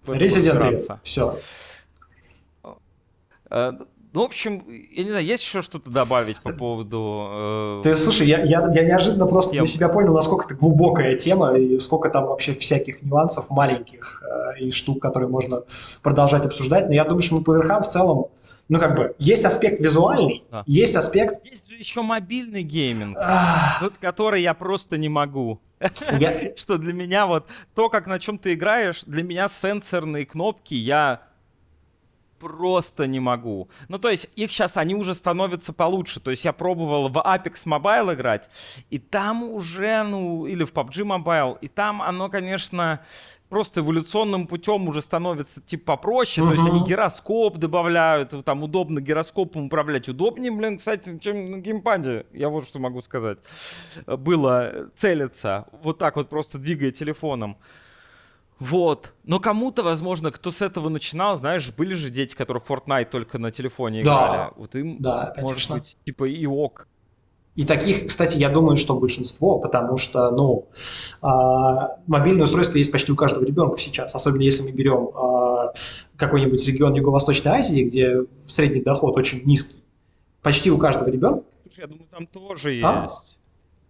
[0.07, 1.39] Resident Evil, все.
[4.17, 7.29] Ну, в общем, я не знаю, есть еще что-то добавить по поводу...
[7.29, 7.81] Э...
[7.85, 9.65] Ты, слушай, я, я, я неожиданно просто тем.
[9.65, 14.61] для себя понял, насколько это глубокая тема, и сколько там вообще всяких нюансов маленьких э,
[14.61, 15.65] и штук, которые можно
[16.03, 16.89] продолжать обсуждать.
[16.89, 18.29] Но я думаю, что мы по верхам в целом
[18.71, 20.63] ну, как бы, есть аспект визуальный, а.
[20.67, 21.45] есть аспект...
[21.45, 23.19] Есть же еще мобильный гейминг,
[23.83, 25.61] вот, который я просто не могу.
[26.19, 26.33] Я...
[26.57, 31.21] Что для меня вот то, как на чем ты играешь, для меня сенсорные кнопки, я
[32.39, 33.69] просто не могу.
[33.89, 36.21] Ну, то есть их сейчас, они уже становятся получше.
[36.21, 38.51] То есть я пробовал в Apex Mobile играть,
[38.91, 43.01] и там уже, ну, или в PUBG Mobile, и там оно, конечно,
[43.49, 46.47] просто эволюционным путем уже становится типа попроще.
[46.47, 50.09] То есть они гироскоп добавляют, там удобно гироскопом управлять.
[50.09, 52.27] Удобнее, блин, кстати, чем на геймпаде.
[52.33, 53.39] Я вот что могу сказать.
[54.07, 57.57] Было целиться вот так вот просто двигая телефоном.
[58.59, 59.13] Вот.
[59.25, 63.51] Но кому-то, возможно, кто с этого начинал, знаешь, были же дети, которые Fortnite только на
[63.51, 64.37] телефоне играли.
[64.37, 64.51] Да.
[64.57, 65.75] Вот им, Да, может конечно.
[65.77, 66.89] быть, типа и ок.
[67.55, 70.69] И таких, кстати, я думаю, что большинство, потому что, ну,
[71.23, 75.73] а, мобильное устройство есть почти у каждого ребенка сейчас, особенно если мы берем а,
[76.17, 79.81] какой-нибудь регион Юго-Восточной Азии, где средний доход очень низкий.
[80.43, 81.45] Почти у каждого ребенка.
[81.63, 83.05] Слушай, я думаю, там тоже А?
[83.05, 83.39] есть.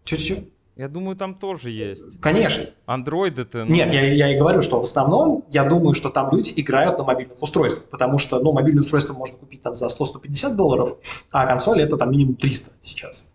[0.05, 0.45] Чё-чё?
[0.77, 2.21] Я думаю, там тоже есть.
[2.21, 2.65] Конечно.
[2.85, 3.65] Андроиды-то...
[3.65, 6.99] ну, Нет, я, я и говорю, что в основном я думаю, что там люди играют
[6.99, 10.99] на мобильных устройствах, потому что, ну, мобильное устройство можно купить там за 100-150 долларов,
[11.33, 13.33] а консоль это там минимум 300 сейчас.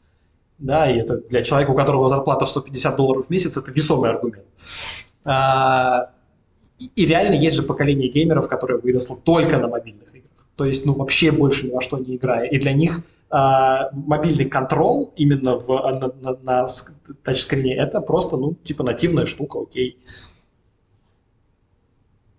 [0.60, 4.12] Да, и это для человека, у которого зарплата в 150 долларов в месяц, это весомый
[4.12, 4.46] аргумент.
[5.26, 6.12] А,
[6.78, 10.48] и, и реально есть же поколение геймеров, которое выросло только на мобильных играх.
[10.56, 12.48] То есть, ну, вообще больше ни во что не играя.
[12.48, 13.02] И для них
[13.94, 19.60] мобильный контрол именно в, на, на- на ск- тачскрине это просто, ну, типа нативная штука,
[19.62, 19.98] окей.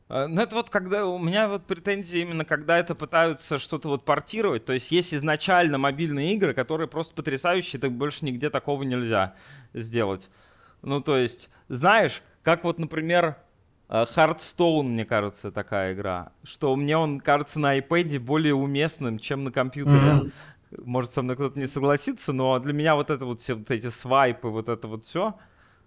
[0.09, 4.05] А, Ну, это вот когда у меня вот претензии именно, когда это пытаются что-то вот
[4.05, 4.64] портировать.
[4.64, 9.34] То есть есть изначально мобильные игры, которые просто потрясающие, так больше нигде такого нельзя
[9.72, 10.30] сделать.
[10.82, 13.36] Ну, то есть, знаешь, как вот, например,
[13.88, 19.45] э, Hearthstone, мне кажется, такая игра, что мне он кажется на iPad более уместным, чем
[19.45, 20.14] на компьютере.
[20.14, 20.32] Мгм.
[20.85, 23.89] Может, со мной кто-то не согласится, но для меня вот это вот все вот эти
[23.89, 25.35] свайпы, вот это вот все.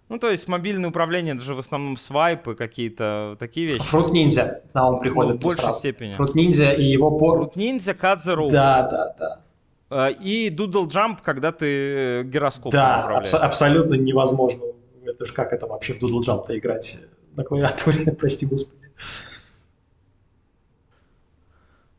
[0.08, 3.82] Ну, то есть мобильное управление, это же в основном свайпы какие-то, такие вещи.
[3.82, 5.32] Фрут ниндзя на ум приходит.
[5.32, 5.78] Ну, в большей сразу.
[5.80, 6.12] степени.
[6.12, 7.50] Фрут ниндзя и его пор...
[7.56, 8.50] Cut the Rope.
[8.50, 10.08] Да, да, да.
[10.08, 13.32] Э, И Doodle Jump, когда ты э, гироскопом Да, управляешь.
[13.34, 14.62] абсо- абсолютно невозможно.
[15.04, 16.98] Это же как это вообще в Doodle Jump-то играть
[17.34, 18.78] на клавиатуре, прости господи.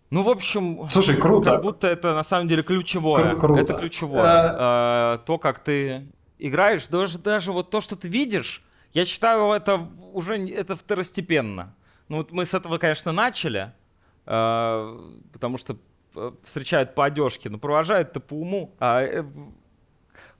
[0.09, 1.51] Ну, в общем, Слушай, круто.
[1.51, 3.33] как будто это на самом деле ключевое.
[3.33, 3.61] Кру- круто.
[3.61, 4.55] Это ключевое.
[5.15, 6.07] Э, То, как ты
[6.39, 11.75] играешь, даже, даже вот то, что ты видишь, я считаю, это уже это второстепенно.
[12.07, 13.73] Ну, вот мы с этого, конечно, начали,
[14.25, 14.99] э,
[15.33, 15.75] потому что
[16.43, 18.73] встречают по одежке, но провожают-то по уму.
[18.79, 19.05] А,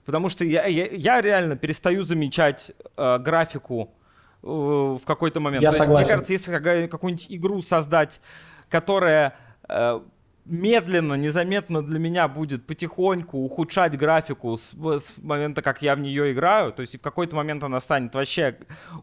[0.04, 3.90] Потому что я, я, я реально перестаю замечать э, графику
[4.42, 5.62] э, в какой-то момент.
[5.62, 6.06] Я То есть, согласен.
[6.08, 8.22] Мне кажется, если какую-нибудь игру создать,
[8.70, 9.36] которая
[10.44, 16.32] медленно, незаметно для меня будет потихоньку ухудшать графику с, с момента, как я в нее
[16.32, 18.56] играю, то есть в какой-то момент она станет вообще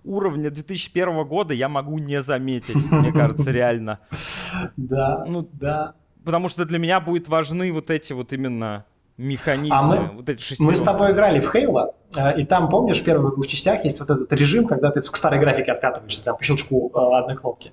[0.03, 3.99] уровня 2001 года, я могу не заметить, мне кажется, реально.
[4.75, 5.93] Да, Ну, да.
[6.23, 8.85] Потому что для меня будут важны вот эти вот именно
[9.17, 10.59] механизмы, А мы- вот эти.
[10.59, 13.99] Мы с тобой играли в Хейла, э, и там, помнишь, в первых двух частях есть
[13.99, 17.71] вот этот режим, когда ты к старой графике откатываешься, прям по щелчку э, одной кнопки.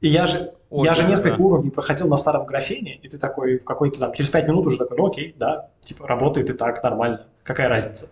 [0.00, 1.44] И я же, Ой, я же да, несколько да.
[1.44, 4.76] уровней проходил на старом графене, и ты такой в какой-то там, через пять минут уже
[4.76, 8.08] такой, ну окей, да, типа работает и так, нормально, какая разница.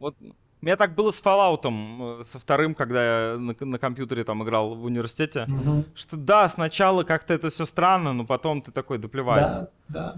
[0.00, 4.24] Вот у меня так было с Fallout, э, со вторым, когда я на, на компьютере
[4.24, 5.44] там играл в университете.
[5.46, 5.84] Мгм.
[5.94, 9.46] Что да, сначала как-то это все странно, но потом ты такой, да плевать.
[9.46, 10.14] Да, да.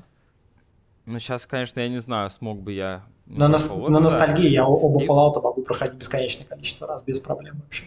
[1.07, 3.05] Ну сейчас, конечно, я не знаю, смог бы я.
[3.27, 3.89] На, ну, такого.
[3.89, 4.05] на да.
[4.05, 4.99] ностальгии я оба.
[5.03, 7.85] Fallout могу проходить бесконечное количество раз, без проблем вообще.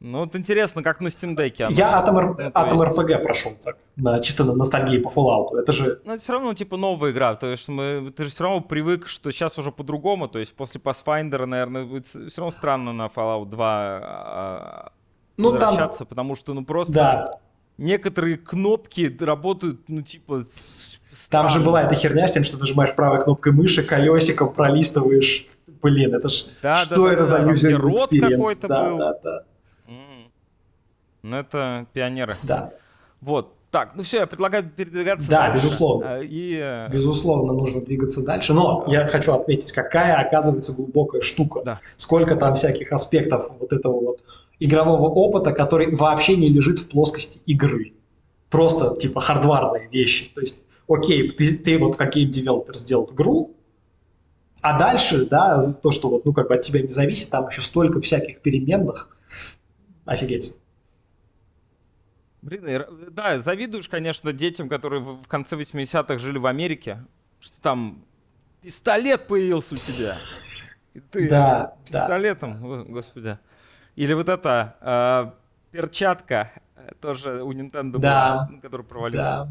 [0.00, 1.54] Ну вот интересно, как на Steam Deck.
[1.58, 5.58] я Ну, Атом есть- RPG прошел так, на, чисто на ностальгии по Fallout.
[5.58, 7.34] Это же Ну, это все равно, типа, новая игра.
[7.34, 10.28] То есть мы, ты же все равно привык, что сейчас уже по-другому.
[10.28, 13.66] То есть после Pathfinder, наверное, будет все равно странно на Fallout 2
[14.02, 14.92] а,
[15.36, 17.30] Ну, там- возвращаться, потому что, ну, просто Да,
[17.76, 20.42] некоторые кнопки работают, ну, типа,
[21.10, 21.66] с- там же странно.
[21.66, 25.46] была эта херня с тем, что нажимаешь правой кнопкой мыши, колесиком пролистываешь.
[25.82, 26.44] Блин, это ж...
[26.62, 28.30] Да, да, что да, это да, за там, где user experience?
[28.36, 28.98] какой-то да, был.
[28.98, 29.42] да, да.
[31.28, 32.34] Ну, это пионеры.
[32.42, 32.70] да.
[33.20, 33.54] Вот.
[33.70, 35.66] Так, ну все, я предлагаю передвигаться Да, дальше.
[35.66, 36.14] безусловно.
[36.14, 36.58] А, И...
[36.58, 38.54] э, Безусловно, нужно двигаться дальше.
[38.54, 41.60] Но я хочу отметить, какая, оказывается, глубокая штука.
[41.62, 41.80] Да.
[41.98, 44.20] Сколько там всяких аспектов вот этого вот
[44.58, 47.92] игрового опыта, который вообще не лежит в плоскости игры.
[48.48, 50.32] Просто, типа, хардварные вещи.
[50.34, 53.54] То есть, окей, ты, ты вот как game developer сделал игру,
[54.62, 57.60] а дальше, да, то, что вот, ну, как бы от тебя не зависит, там еще
[57.60, 59.14] столько всяких переменных.
[60.06, 60.54] Офигеть.
[62.42, 67.04] Блин, р- да, завидуешь, конечно, детям, которые в конце 80-х жили в Америке,
[67.40, 68.04] что там
[68.62, 70.14] пистолет появился у тебя.
[70.94, 71.76] И ты Да, да.
[71.84, 73.38] пистолетом, о, господи.
[73.96, 78.46] Или вот эта э, перчатка Э, Тоже у Nintendo Да.
[78.48, 79.18] была, который провалился.
[79.18, 79.48] Да.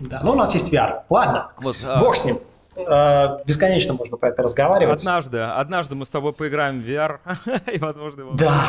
[0.00, 0.20] Да.
[0.22, 1.02] Ну, у нас есть VR.
[1.08, 2.36] Ладно, Вот, а, бог с ним.
[2.76, 5.00] Э, Бесконечно можно про это разговаривать.
[5.00, 7.18] однажды, однажды мы с тобой поиграем в VR,
[7.74, 8.32] и, возможно, его...
[8.34, 8.68] Да.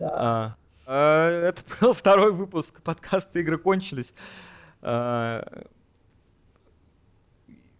[0.00, 0.54] А, а,
[0.86, 4.14] Это был второй выпуск подкаста «Игры кончились».
[4.80, 5.44] А,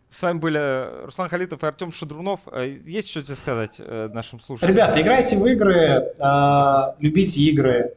[0.09, 2.41] С вами были Руслан Халитов и Артем Шадрунов.
[2.47, 4.75] А Есть что тебе сказать э, нашим слушателям?
[4.75, 7.97] Ребята, играйте в игры, э, любите игры,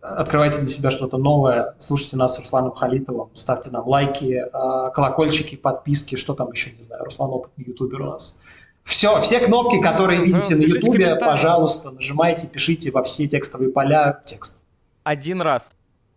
[0.00, 5.56] открывайте для себя что-то новое, слушайте нас с Русланом Халитовым, ставьте нам лайки, э, колокольчики,
[5.56, 8.38] подписки, что там еще, не знаю, Руслан опытный ютубер у нас.
[8.84, 14.20] Все, все кнопки, которые Ну, видите на ютубе, пожалуйста, нажимайте, пишите во все текстовые поля
[14.24, 14.64] текст.
[15.02, 15.72] Один раз.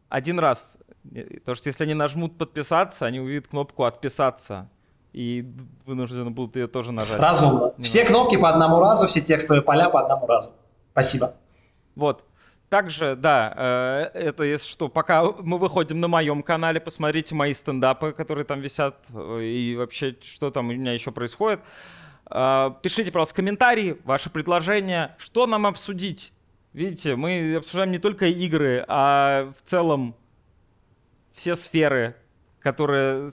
[0.09, 0.77] Один раз.
[1.13, 4.69] Э, Потому что если они нажмут подписаться, они увидят кнопку отписаться.
[5.13, 5.45] И
[5.85, 7.19] вынуждены будут ее тоже нажать.
[7.19, 7.73] Разумно.
[7.79, 10.51] Все кнопки по одному разу, все текстовые поля по одному разу.
[10.91, 11.33] Спасибо.
[11.95, 12.23] Вот.
[12.69, 18.11] Также, да, э, это если что, пока мы выходим на моем канале, посмотрите мои стендапы,
[18.11, 21.61] которые там висят, э, и вообще, что там у меня еще происходит.
[22.29, 26.33] Э, Пишите, пожалуйста, комментарии, ваши предложения, что нам обсудить.
[26.73, 30.15] Видите, мы обсуждаем не только игры, а в целом
[31.31, 32.15] все сферы,
[32.59, 33.31] которые...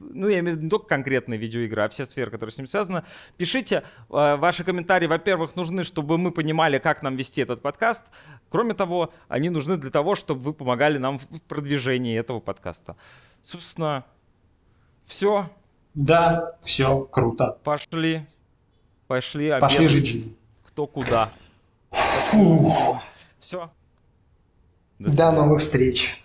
[0.00, 2.68] Ну, я имею в виду не только конкретные видеоигры, а все сферы, которые с ним
[2.68, 3.02] связаны.
[3.36, 3.82] Пишите.
[4.10, 8.12] Э, Ваши комментарии, во-первых, нужны, чтобы мы понимали, как нам вести этот подкаст.
[8.48, 12.96] Кроме того, они нужны для того, чтобы вы помогали нам в продвижении этого подкаста.
[13.42, 14.04] Собственно,
[15.04, 15.50] все.
[15.98, 17.58] Да, все, круто.
[17.64, 18.24] Пошли.
[19.08, 19.72] Пошли обедать.
[19.72, 20.36] Пошли жить жизнь.
[20.64, 21.28] Кто куда.
[21.90, 23.00] Фу.
[23.40, 23.72] Все.
[25.00, 26.22] До новых встреч.